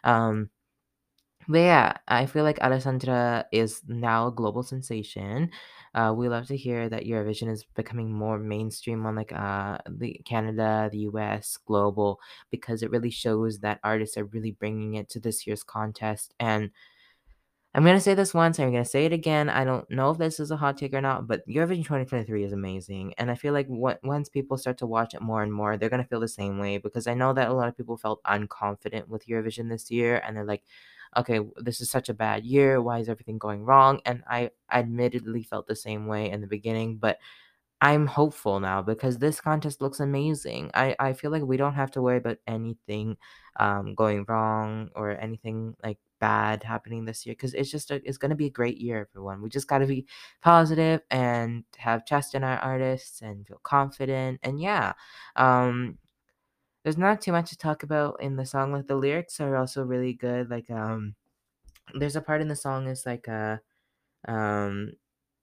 Um 0.03 0.51
but 1.47 1.59
yeah 1.59 1.93
i 2.07 2.25
feel 2.25 2.43
like 2.43 2.59
alessandra 2.61 3.45
is 3.51 3.81
now 3.87 4.27
a 4.27 4.31
global 4.31 4.63
sensation. 4.63 5.49
Uh 5.93 6.13
we 6.15 6.29
love 6.29 6.47
to 6.47 6.55
hear 6.55 6.87
that 6.87 7.03
eurovision 7.05 7.49
is 7.49 7.65
becoming 7.75 8.11
more 8.13 8.37
mainstream 8.39 9.05
on 9.05 9.15
like 9.15 9.33
uh 9.33 9.77
the 9.89 10.13
canada 10.25 10.89
the 10.91 10.99
us 10.99 11.57
global 11.65 12.19
because 12.51 12.83
it 12.83 12.91
really 12.91 13.09
shows 13.09 13.59
that 13.59 13.79
artists 13.83 14.17
are 14.17 14.25
really 14.25 14.51
bringing 14.51 14.93
it 14.95 15.09
to 15.09 15.19
this 15.19 15.45
year's 15.47 15.63
contest. 15.63 16.33
And 16.39 16.71
I'm 17.73 17.85
gonna 17.85 18.01
say 18.01 18.13
this 18.15 18.33
once, 18.33 18.59
and 18.59 18.65
I'm 18.65 18.73
gonna 18.73 18.83
say 18.83 19.05
it 19.05 19.13
again. 19.13 19.47
I 19.47 19.63
don't 19.63 19.89
know 19.89 20.11
if 20.11 20.17
this 20.17 20.41
is 20.41 20.51
a 20.51 20.57
hot 20.57 20.77
take 20.77 20.93
or 20.93 20.99
not, 20.99 21.25
but 21.27 21.47
Eurovision 21.47 21.85
2023 21.85 22.43
is 22.43 22.51
amazing, 22.51 23.13
and 23.17 23.31
I 23.31 23.35
feel 23.35 23.53
like 23.53 23.67
once 23.69 24.27
people 24.27 24.57
start 24.57 24.77
to 24.79 24.85
watch 24.85 25.13
it 25.13 25.21
more 25.21 25.41
and 25.41 25.53
more, 25.53 25.77
they're 25.77 25.89
gonna 25.89 26.03
feel 26.03 26.19
the 26.19 26.27
same 26.27 26.59
way 26.59 26.79
because 26.79 27.07
I 27.07 27.13
know 27.13 27.31
that 27.33 27.47
a 27.49 27.53
lot 27.53 27.69
of 27.69 27.77
people 27.77 27.95
felt 27.97 28.21
unconfident 28.23 29.07
with 29.07 29.25
Eurovision 29.27 29.69
this 29.69 29.89
year, 29.89 30.17
and 30.25 30.35
they're 30.35 30.43
like, 30.45 30.63
"Okay, 31.15 31.39
this 31.57 31.79
is 31.79 31.89
such 31.89 32.09
a 32.09 32.13
bad 32.13 32.43
year. 32.45 32.81
Why 32.81 32.99
is 32.99 33.07
everything 33.09 33.37
going 33.37 33.63
wrong?" 33.63 34.01
And 34.05 34.23
I 34.27 34.51
admittedly 34.69 35.43
felt 35.43 35.67
the 35.67 35.75
same 35.77 36.07
way 36.07 36.29
in 36.29 36.41
the 36.41 36.47
beginning, 36.47 36.97
but 36.97 37.19
I'm 37.81 38.05
hopeful 38.07 38.59
now 38.59 38.81
because 38.83 39.17
this 39.17 39.41
contest 39.41 39.81
looks 39.81 39.99
amazing. 39.99 40.69
I, 40.75 40.95
I 40.99 41.13
feel 41.13 41.31
like 41.31 41.41
we 41.43 41.57
don't 41.57 41.73
have 41.73 41.89
to 41.91 42.01
worry 42.01 42.17
about 42.17 42.37
anything 42.47 43.17
um, 43.59 43.95
going 43.95 44.25
wrong 44.27 44.89
or 44.95 45.11
anything 45.19 45.75
like 45.83 45.97
bad 46.21 46.63
happening 46.63 47.05
this 47.05 47.25
year 47.25 47.33
because 47.35 47.55
it's 47.55 47.71
just 47.71 47.91
a, 47.91 47.95
it's 48.07 48.19
gonna 48.19 48.35
be 48.35 48.47
a 48.47 48.51
great 48.51 48.77
year, 48.79 49.07
everyone. 49.11 49.41
We 49.43 49.49
just 49.49 49.67
gotta 49.67 49.87
be 49.87 50.07
positive 50.41 51.01
and 51.11 51.65
have 51.79 52.05
trust 52.05 52.35
in 52.35 52.45
our 52.45 52.59
artists 52.59 53.21
and 53.21 53.47
feel 53.47 53.59
confident. 53.63 54.39
And 54.43 54.61
yeah, 54.61 54.93
um, 55.37 55.99
there's 56.83 56.97
not 56.97 57.21
too 57.21 57.31
much 57.31 57.49
to 57.51 57.57
talk 57.57 57.83
about 57.83 58.21
in 58.21 58.35
the 58.37 58.45
song. 58.45 58.71
Like 58.73 58.87
the 58.87 58.95
lyrics 58.95 59.39
are 59.39 59.55
also 59.55 59.83
really 59.83 60.13
good. 60.13 60.49
Like 60.49 60.69
um, 60.71 61.15
there's 61.95 62.15
a 62.15 62.21
part 62.21 62.41
in 62.41 62.47
the 62.49 62.55
song 62.55 62.87
is 62.87 63.05
like 63.05 63.27
uh 63.27 63.57
um, 64.27 64.93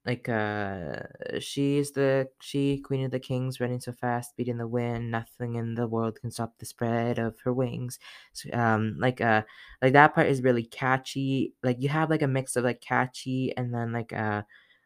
like, 0.09 0.27
uh, 0.29 1.03
she's 1.39 1.91
the 1.91 2.29
she, 2.41 2.79
queen 2.79 3.05
of 3.05 3.11
the 3.11 3.19
kings, 3.19 3.59
running 3.59 3.79
so 3.79 3.91
fast, 3.93 4.35
beating 4.37 4.57
the 4.57 4.67
wind. 4.67 5.11
Nothing 5.11 5.55
in 5.55 5.75
the 5.75 5.87
world 5.87 6.19
can 6.19 6.31
stop 6.31 6.57
the 6.57 6.65
spread 6.65 7.19
of 7.19 7.39
her 7.41 7.53
wings. 7.53 7.99
So, 8.33 8.49
um, 8.53 8.95
like, 8.99 9.21
uh, 9.21 9.43
like 9.81 9.93
that 9.93 10.15
part 10.15 10.27
is 10.27 10.41
really 10.43 10.63
catchy. 10.63 11.53
Like 11.63 11.77
you 11.79 11.89
have 11.89 12.09
like 12.09 12.23
a 12.23 12.27
mix 12.27 12.55
of 12.55 12.63
like 12.63 12.81
catchy 12.81 13.53
and 13.57 13.73
then 13.73 13.91
like 13.93 14.13
uh, 14.13 14.43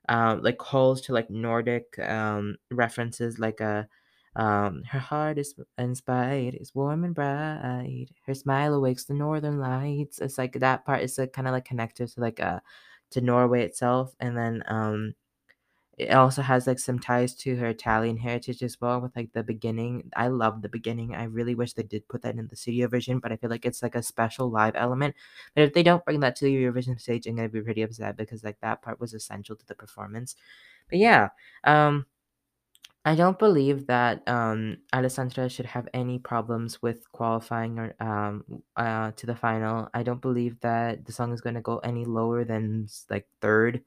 um, 0.10 0.42
like 0.44 0.58
calls 0.58 1.02
to 1.04 1.14
like 1.14 1.30
Nordic 1.30 1.98
um 2.00 2.58
references, 2.72 3.40
like 3.40 3.62
uh, 3.62 3.84
um, 4.36 4.84
her 4.90 5.00
heart 5.00 5.38
is 5.38 5.54
inspired, 5.78 6.56
is 6.56 6.74
warm 6.76 7.04
and 7.04 7.14
bright. 7.16 8.10
Her 8.26 8.34
smile 8.34 8.74
awakes 8.74 9.06
the 9.06 9.14
northern 9.14 9.60
lights. 9.60 10.20
It's 10.20 10.38
like 10.38 10.54
that 10.60 10.86
part 10.86 11.02
is 11.04 11.18
like 11.18 11.34
kind 11.34 11.48
of 11.48 11.54
like 11.54 11.66
connected 11.66 12.08
to 12.10 12.20
like 12.22 12.40
uh 12.40 12.60
to 13.14 13.22
Norway 13.22 13.64
itself, 13.64 14.16
and 14.20 14.38
then 14.38 14.64
um, 14.68 15.16
it 15.98 16.10
also 16.12 16.42
has 16.42 16.66
like 16.68 16.80
some 16.80 16.98
ties 17.00 17.36
to 17.36 17.56
her 17.58 17.68
Italian 17.68 18.18
heritage 18.18 18.64
as 18.64 18.82
well. 18.82 19.00
With 19.02 19.16
like 19.16 19.32
the 19.34 19.44
beginning, 19.44 20.10
I 20.16 20.28
love 20.30 20.62
the 20.62 20.70
beginning. 20.70 21.16
I 21.16 21.26
really 21.26 21.56
wish 21.56 21.74
they 21.74 21.84
did 21.84 22.08
put 22.08 22.24
that 22.24 22.36
in 22.36 22.48
the 22.48 22.56
studio 22.56 22.88
version, 22.88 23.20
but 23.20 23.32
I 23.32 23.38
feel 23.38 23.50
like 23.52 23.66
it's 23.66 23.84
like 23.84 23.96
a 23.96 24.04
special 24.04 24.50
live 24.50 24.76
element. 24.76 25.16
But 25.56 25.64
if 25.66 25.74
they 25.74 25.84
don't 25.84 26.04
bring 26.06 26.22
that 26.22 26.36
to 26.38 26.46
the 26.46 26.56
Eurovision 26.56 27.00
stage, 27.00 27.28
I'm 27.28 27.36
gonna 27.36 27.50
be 27.50 27.62
pretty 27.62 27.84
upset 27.84 28.18
because 28.18 28.44
like 28.44 28.60
that 28.62 28.82
part 28.82 29.00
was 29.00 29.14
essential 29.14 29.56
to 29.56 29.66
the 29.68 29.76
performance. 29.76 30.36
But 30.90 31.00
yeah, 31.00 31.30
um, 31.64 32.06
I 33.06 33.16
don't 33.16 33.38
believe 33.38 33.88
that 33.88 34.26
um, 34.30 34.78
Alessandra 34.94 35.50
should 35.50 35.66
have 35.66 35.90
any 35.94 36.20
problems 36.20 36.82
with 36.82 37.12
qualifying 37.12 37.78
or 37.78 37.96
um, 38.00 38.46
uh, 38.78 39.12
to 39.18 39.26
the 39.26 39.36
final. 39.36 39.90
I 39.94 40.04
don't 40.04 40.22
believe 40.22 40.60
that 40.62 41.06
the 41.06 41.12
song 41.12 41.34
is 41.34 41.42
going 41.42 41.56
to 41.56 41.62
go 41.62 41.80
any 41.80 42.06
lower 42.06 42.46
than 42.46 42.88
like 43.10 43.28
third. 43.42 43.84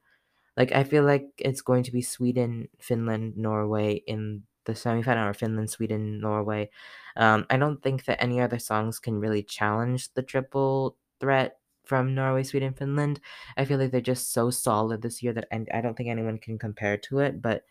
Like 0.57 0.73
I 0.73 0.85
feel 0.85 1.05
like 1.05 1.31
it's 1.39 1.63
going 1.63 1.85
to 1.85 1.93
be 1.93 2.03
Sweden, 2.03 2.69
Finland, 2.81 3.37
Norway 3.39 3.97
in 4.07 4.45
the 4.67 4.75
semifinal, 4.75 5.31
or 5.31 5.35
Finland, 5.35 5.71
Sweden, 5.71 6.21
Norway. 6.21 6.71
Um, 7.17 7.47
I 7.51 7.57
don't 7.59 7.83
think 7.83 8.05
that 8.07 8.23
any 8.23 8.41
other 8.41 8.59
songs 8.59 8.99
can 8.99 9.21
really 9.21 9.43
challenge 9.43 10.13
the 10.15 10.23
triple 10.23 10.97
threat 11.21 11.59
from 11.85 12.15
Norway, 12.15 12.43
Sweden, 12.45 12.75
Finland. 12.75 13.21
I 13.57 13.65
feel 13.65 13.79
like 13.79 13.93
they're 13.93 14.01
just 14.01 14.33
so 14.33 14.51
solid 14.51 15.03
this 15.03 15.23
year 15.23 15.33
that 15.35 15.49
and 15.51 15.69
I 15.75 15.81
don't 15.81 15.97
think 15.97 16.11
anyone 16.11 16.39
can 16.39 16.59
compare 16.59 16.99
to 16.99 17.21
it. 17.21 17.43
But 17.43 17.65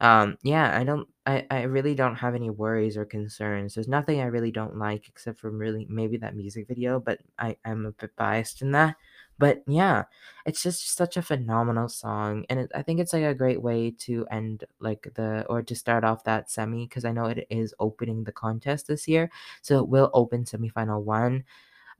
um, 0.00 0.36
yeah, 0.42 0.76
I 0.78 0.84
don't 0.84 1.08
I, 1.26 1.46
I 1.50 1.62
really 1.62 1.94
don't 1.94 2.16
have 2.16 2.34
any 2.34 2.50
worries 2.50 2.96
or 2.96 3.04
concerns. 3.04 3.74
There's 3.74 3.88
nothing 3.88 4.20
I 4.20 4.24
really 4.24 4.50
don't 4.50 4.78
like 4.78 5.08
except 5.08 5.38
for 5.40 5.50
really 5.50 5.86
maybe 5.90 6.16
that 6.18 6.34
music 6.36 6.66
video, 6.68 6.98
but 7.00 7.20
I, 7.38 7.56
I'm 7.64 7.86
a 7.86 7.92
bit 7.92 8.16
biased 8.16 8.62
in 8.62 8.70
that. 8.72 8.96
But 9.38 9.62
yeah, 9.66 10.04
it's 10.46 10.62
just 10.62 10.94
such 10.96 11.16
a 11.16 11.22
phenomenal 11.22 11.88
song, 11.88 12.44
and 12.50 12.60
it, 12.60 12.72
I 12.74 12.82
think 12.82 13.00
it's 13.00 13.12
like 13.14 13.22
a 13.24 13.34
great 13.34 13.62
way 13.62 13.90
to 14.00 14.26
end 14.30 14.64
like 14.80 15.08
the 15.14 15.46
or 15.48 15.62
to 15.62 15.74
start 15.74 16.04
off 16.04 16.24
that 16.24 16.50
semi 16.50 16.86
because 16.86 17.04
I 17.06 17.12
know 17.12 17.26
it 17.26 17.46
is 17.50 17.74
opening 17.80 18.24
the 18.24 18.32
contest 18.32 18.86
this 18.86 19.08
year, 19.08 19.30
so 19.62 19.78
it 19.78 19.88
will 19.88 20.10
open 20.14 20.44
semifinal 20.44 21.02
one. 21.02 21.44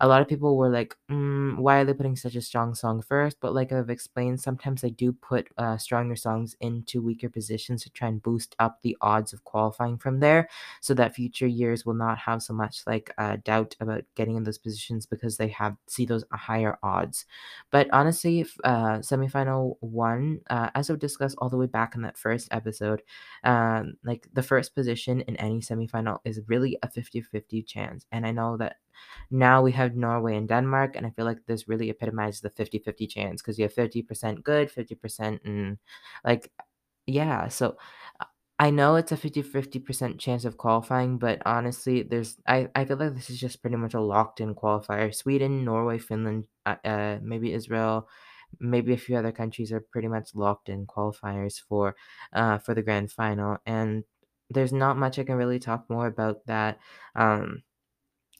A 0.00 0.08
lot 0.08 0.22
of 0.22 0.28
people 0.28 0.56
were 0.56 0.70
like, 0.70 0.96
mm, 1.10 1.56
why 1.58 1.78
are 1.80 1.84
they 1.84 1.92
putting 1.92 2.16
such 2.16 2.34
a 2.34 2.40
strong 2.40 2.74
song 2.74 3.02
first? 3.02 3.36
But 3.40 3.54
like 3.54 3.70
I've 3.72 3.90
explained, 3.90 4.40
sometimes 4.40 4.80
they 4.80 4.90
do 4.90 5.12
put 5.12 5.48
uh, 5.58 5.76
stronger 5.76 6.16
songs 6.16 6.56
into 6.60 7.02
weaker 7.02 7.28
positions 7.28 7.82
to 7.82 7.90
try 7.90 8.08
and 8.08 8.22
boost 8.22 8.56
up 8.58 8.80
the 8.82 8.96
odds 9.02 9.32
of 9.32 9.44
qualifying 9.44 9.98
from 9.98 10.20
there 10.20 10.48
so 10.80 10.94
that 10.94 11.14
future 11.14 11.46
years 11.46 11.84
will 11.84 11.94
not 11.94 12.18
have 12.18 12.42
so 12.42 12.54
much 12.54 12.82
like 12.86 13.12
uh, 13.18 13.36
doubt 13.44 13.76
about 13.80 14.04
getting 14.14 14.36
in 14.36 14.44
those 14.44 14.58
positions 14.58 15.04
because 15.06 15.36
they 15.36 15.48
have 15.48 15.76
see 15.86 16.06
those 16.06 16.24
higher 16.32 16.78
odds. 16.82 17.26
But 17.70 17.88
honestly, 17.92 18.40
if, 18.40 18.56
uh, 18.64 18.98
semifinal 19.00 19.76
one, 19.80 20.40
uh, 20.50 20.70
as 20.74 20.90
I've 20.90 20.98
discussed 20.98 21.36
all 21.38 21.48
the 21.48 21.56
way 21.56 21.66
back 21.66 21.94
in 21.94 22.02
that 22.02 22.18
first 22.18 22.48
episode, 22.50 23.02
um, 23.44 23.94
like 24.04 24.28
the 24.32 24.42
first 24.42 24.74
position 24.74 25.20
in 25.22 25.36
any 25.36 25.60
semifinal 25.60 26.18
is 26.24 26.40
really 26.48 26.78
a 26.82 26.88
50 26.90 27.20
50 27.20 27.62
chance. 27.62 28.06
And 28.12 28.26
I 28.26 28.32
know 28.32 28.56
that 28.58 28.76
now 29.30 29.62
we 29.62 29.72
have 29.72 29.96
Norway 29.96 30.36
and 30.36 30.48
Denmark, 30.48 30.96
and 30.96 31.06
I 31.06 31.10
feel 31.10 31.24
like 31.24 31.46
this 31.46 31.68
really 31.68 31.90
epitomizes 31.90 32.40
the 32.40 32.50
50 32.50 32.78
50 32.78 33.06
chance 33.06 33.42
because 33.42 33.58
you 33.58 33.64
have 33.64 33.72
50% 33.74 34.42
good, 34.44 34.70
50% 34.70 35.42
and 35.44 35.78
like, 36.24 36.50
yeah. 37.06 37.48
So 37.48 37.76
uh, 38.20 38.24
I 38.58 38.70
know 38.70 38.96
it's 38.96 39.12
a 39.12 39.16
50 39.16 39.42
50% 39.42 40.20
chance 40.20 40.44
of 40.44 40.56
qualifying, 40.58 41.18
but 41.18 41.42
honestly, 41.46 42.02
there's 42.02 42.36
I, 42.46 42.68
I 42.74 42.84
feel 42.84 42.96
like 42.98 43.14
this 43.14 43.30
is 43.30 43.40
just 43.40 43.62
pretty 43.62 43.76
much 43.76 43.94
a 43.94 44.00
locked 44.00 44.40
in 44.40 44.54
qualifier. 44.54 45.14
Sweden, 45.14 45.64
Norway, 45.64 45.98
Finland, 45.98 46.44
uh, 46.66 46.76
uh, 46.84 47.18
maybe 47.22 47.52
Israel, 47.52 48.08
maybe 48.60 48.92
a 48.92 48.98
few 48.98 49.16
other 49.16 49.32
countries 49.32 49.72
are 49.72 49.80
pretty 49.80 50.08
much 50.08 50.34
locked 50.34 50.68
in 50.68 50.86
qualifiers 50.86 51.60
for 51.60 51.94
uh 52.32 52.58
for 52.58 52.74
the 52.74 52.82
grand 52.82 53.10
final 53.12 53.58
and 53.66 54.04
there's 54.50 54.72
not 54.72 54.96
much 54.98 55.18
I 55.18 55.24
can 55.24 55.36
really 55.36 55.58
talk 55.60 55.88
more 55.88 56.06
about 56.06 56.46
that. 56.46 56.78
Um 57.14 57.62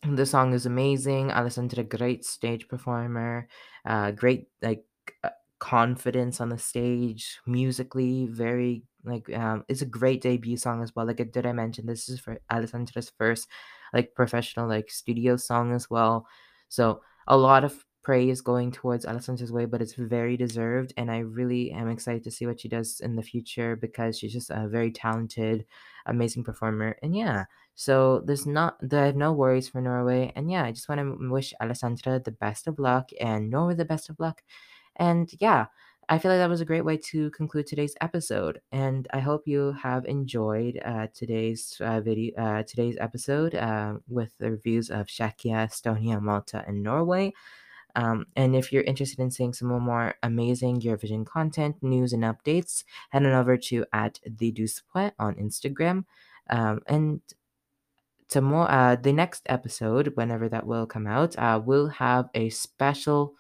the 0.03 0.27
song 0.27 0.53
is 0.55 0.67
amazing. 0.67 1.31
Alessandra, 1.31 1.85
great 1.85 2.25
stage 2.25 2.69
performer, 2.69 3.49
uh, 3.85 4.11
great 4.13 4.49
like 4.63 4.85
uh, 5.25 5.31
confidence 5.59 6.41
on 6.41 6.49
the 6.49 6.59
stage, 6.59 7.39
musically 7.47 8.27
very 8.27 8.85
like 9.05 9.31
um, 9.35 9.65
it's 9.69 9.83
a 9.83 9.87
great 9.87 10.23
debut 10.23 10.57
song 10.57 10.83
as 10.83 10.95
well. 10.95 11.07
Like 11.07 11.33
did 11.33 11.47
I 11.47 11.53
mention 11.53 11.87
this 11.87 12.09
is 12.09 12.21
for 12.21 12.41
Alessandra's 12.51 13.13
first 13.19 13.49
like 13.93 14.15
professional 14.15 14.69
like 14.69 14.91
studio 14.91 15.37
song 15.37 15.75
as 15.75 15.89
well. 15.91 16.27
So 16.69 17.03
a 17.27 17.37
lot 17.37 17.65
of 17.65 17.85
praise 18.03 18.41
going 18.41 18.73
towards 18.73 19.05
Alessandra's 19.05 19.53
way, 19.53 19.65
but 19.67 19.83
it's 19.83 19.95
very 19.95 20.37
deserved, 20.37 20.93
and 20.97 21.11
I 21.11 21.19
really 21.19 21.71
am 21.73 21.89
excited 21.91 22.25
to 22.25 22.31
see 22.31 22.47
what 22.47 22.61
she 22.61 22.69
does 22.69 23.01
in 23.01 23.17
the 23.17 23.23
future 23.23 23.77
because 23.77 24.19
she's 24.19 24.33
just 24.33 24.51
a 24.51 24.69
very 24.69 24.91
talented, 24.91 25.67
amazing 26.07 26.45
performer. 26.45 26.97
And 27.03 27.15
yeah, 27.17 27.45
so 27.75 28.21
there's 28.27 28.47
not 28.47 28.77
there 28.81 29.09
are 29.09 29.13
no 29.13 29.33
worries 29.33 29.69
for 29.69 29.81
Norway. 29.81 30.33
And 30.37 30.51
yeah, 30.51 30.65
I 30.65 30.73
just 30.73 30.89
want 30.89 31.01
to 31.01 31.31
wish 31.31 31.55
Alessandra 31.61 32.21
the 32.21 32.33
best 32.33 32.67
of 32.67 32.79
luck 32.79 33.11
and 33.21 33.51
Norway 33.51 33.75
the 33.75 33.85
best 33.85 34.11
of 34.11 34.19
luck. 34.21 34.43
And 34.97 35.31
yeah, 35.41 35.67
I 36.09 36.19
feel 36.19 36.31
like 36.33 36.41
that 36.41 36.51
was 36.51 36.61
a 36.61 36.65
great 36.65 36.85
way 36.85 36.97
to 36.97 37.31
conclude 37.31 37.67
today's 37.69 37.95
episode. 38.01 38.61
And 38.73 39.07
I 39.13 39.21
hope 39.21 39.47
you 39.47 39.73
have 39.81 40.05
enjoyed 40.07 40.81
uh, 40.85 41.07
today's 41.15 41.81
uh, 41.81 42.01
video, 42.01 42.35
uh, 42.37 42.63
today's 42.65 42.97
episode 43.01 43.55
uh, 43.55 43.95
with 44.09 44.37
the 44.39 44.51
reviews 44.51 44.91
of 44.91 45.07
Czechia, 45.07 45.69
Estonia, 45.69 46.21
Malta, 46.21 46.65
and 46.67 46.83
Norway. 46.83 47.33
Um, 47.95 48.27
and 48.37 48.55
if 48.55 48.73
you're 48.73 48.83
interested 48.83 49.21
in 49.21 49.31
seeing 49.31 49.53
some 49.53 49.69
more 49.69 50.15
amazing 50.23 50.81
Eurovision 50.81 51.27
content, 51.27 51.77
news, 51.83 52.13
and 52.13 52.25
updates, 52.25 52.85
head 53.11 53.25
on 53.25 53.33
over 53.33 53.57
to 53.57 53.85
at 53.93 54.21
the 54.25 54.51
Douze 54.53 54.83
Pointe 54.93 55.15
on 55.19 55.35
Instagram. 55.35 56.05
Um, 56.49 56.81
and 56.87 57.21
to 58.29 58.41
more, 58.41 58.71
uh, 58.71 58.97
the 58.97 59.13
next 59.13 59.43
episode, 59.47 60.13
whenever 60.15 60.49
that 60.49 60.67
will 60.67 60.87
come 60.87 61.07
out, 61.07 61.37
uh, 61.39 61.61
will 61.65 61.89
have 61.89 62.29
a 62.35 62.51
special 62.51 63.35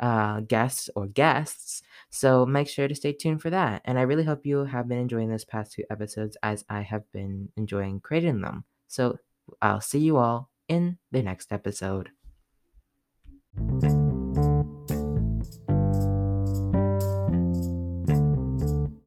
uh, 0.00 0.40
guests 0.40 0.90
or 0.96 1.06
guests. 1.06 1.82
So 2.10 2.44
make 2.44 2.68
sure 2.68 2.88
to 2.88 2.94
stay 2.94 3.12
tuned 3.12 3.42
for 3.42 3.50
that. 3.50 3.82
And 3.84 3.98
I 3.98 4.02
really 4.02 4.24
hope 4.24 4.46
you 4.46 4.64
have 4.64 4.88
been 4.88 4.98
enjoying 4.98 5.30
this 5.30 5.44
past 5.44 5.72
two 5.72 5.84
episodes 5.90 6.36
as 6.42 6.64
I 6.68 6.80
have 6.82 7.10
been 7.12 7.50
enjoying 7.56 8.00
creating 8.00 8.40
them. 8.40 8.64
So 8.88 9.18
I'll 9.62 9.80
see 9.80 10.00
you 10.00 10.16
all 10.16 10.50
in 10.68 10.98
the 11.12 11.22
next 11.22 11.52
episode. 11.52 12.10
Thank 13.56 13.84
you. 13.84 14.03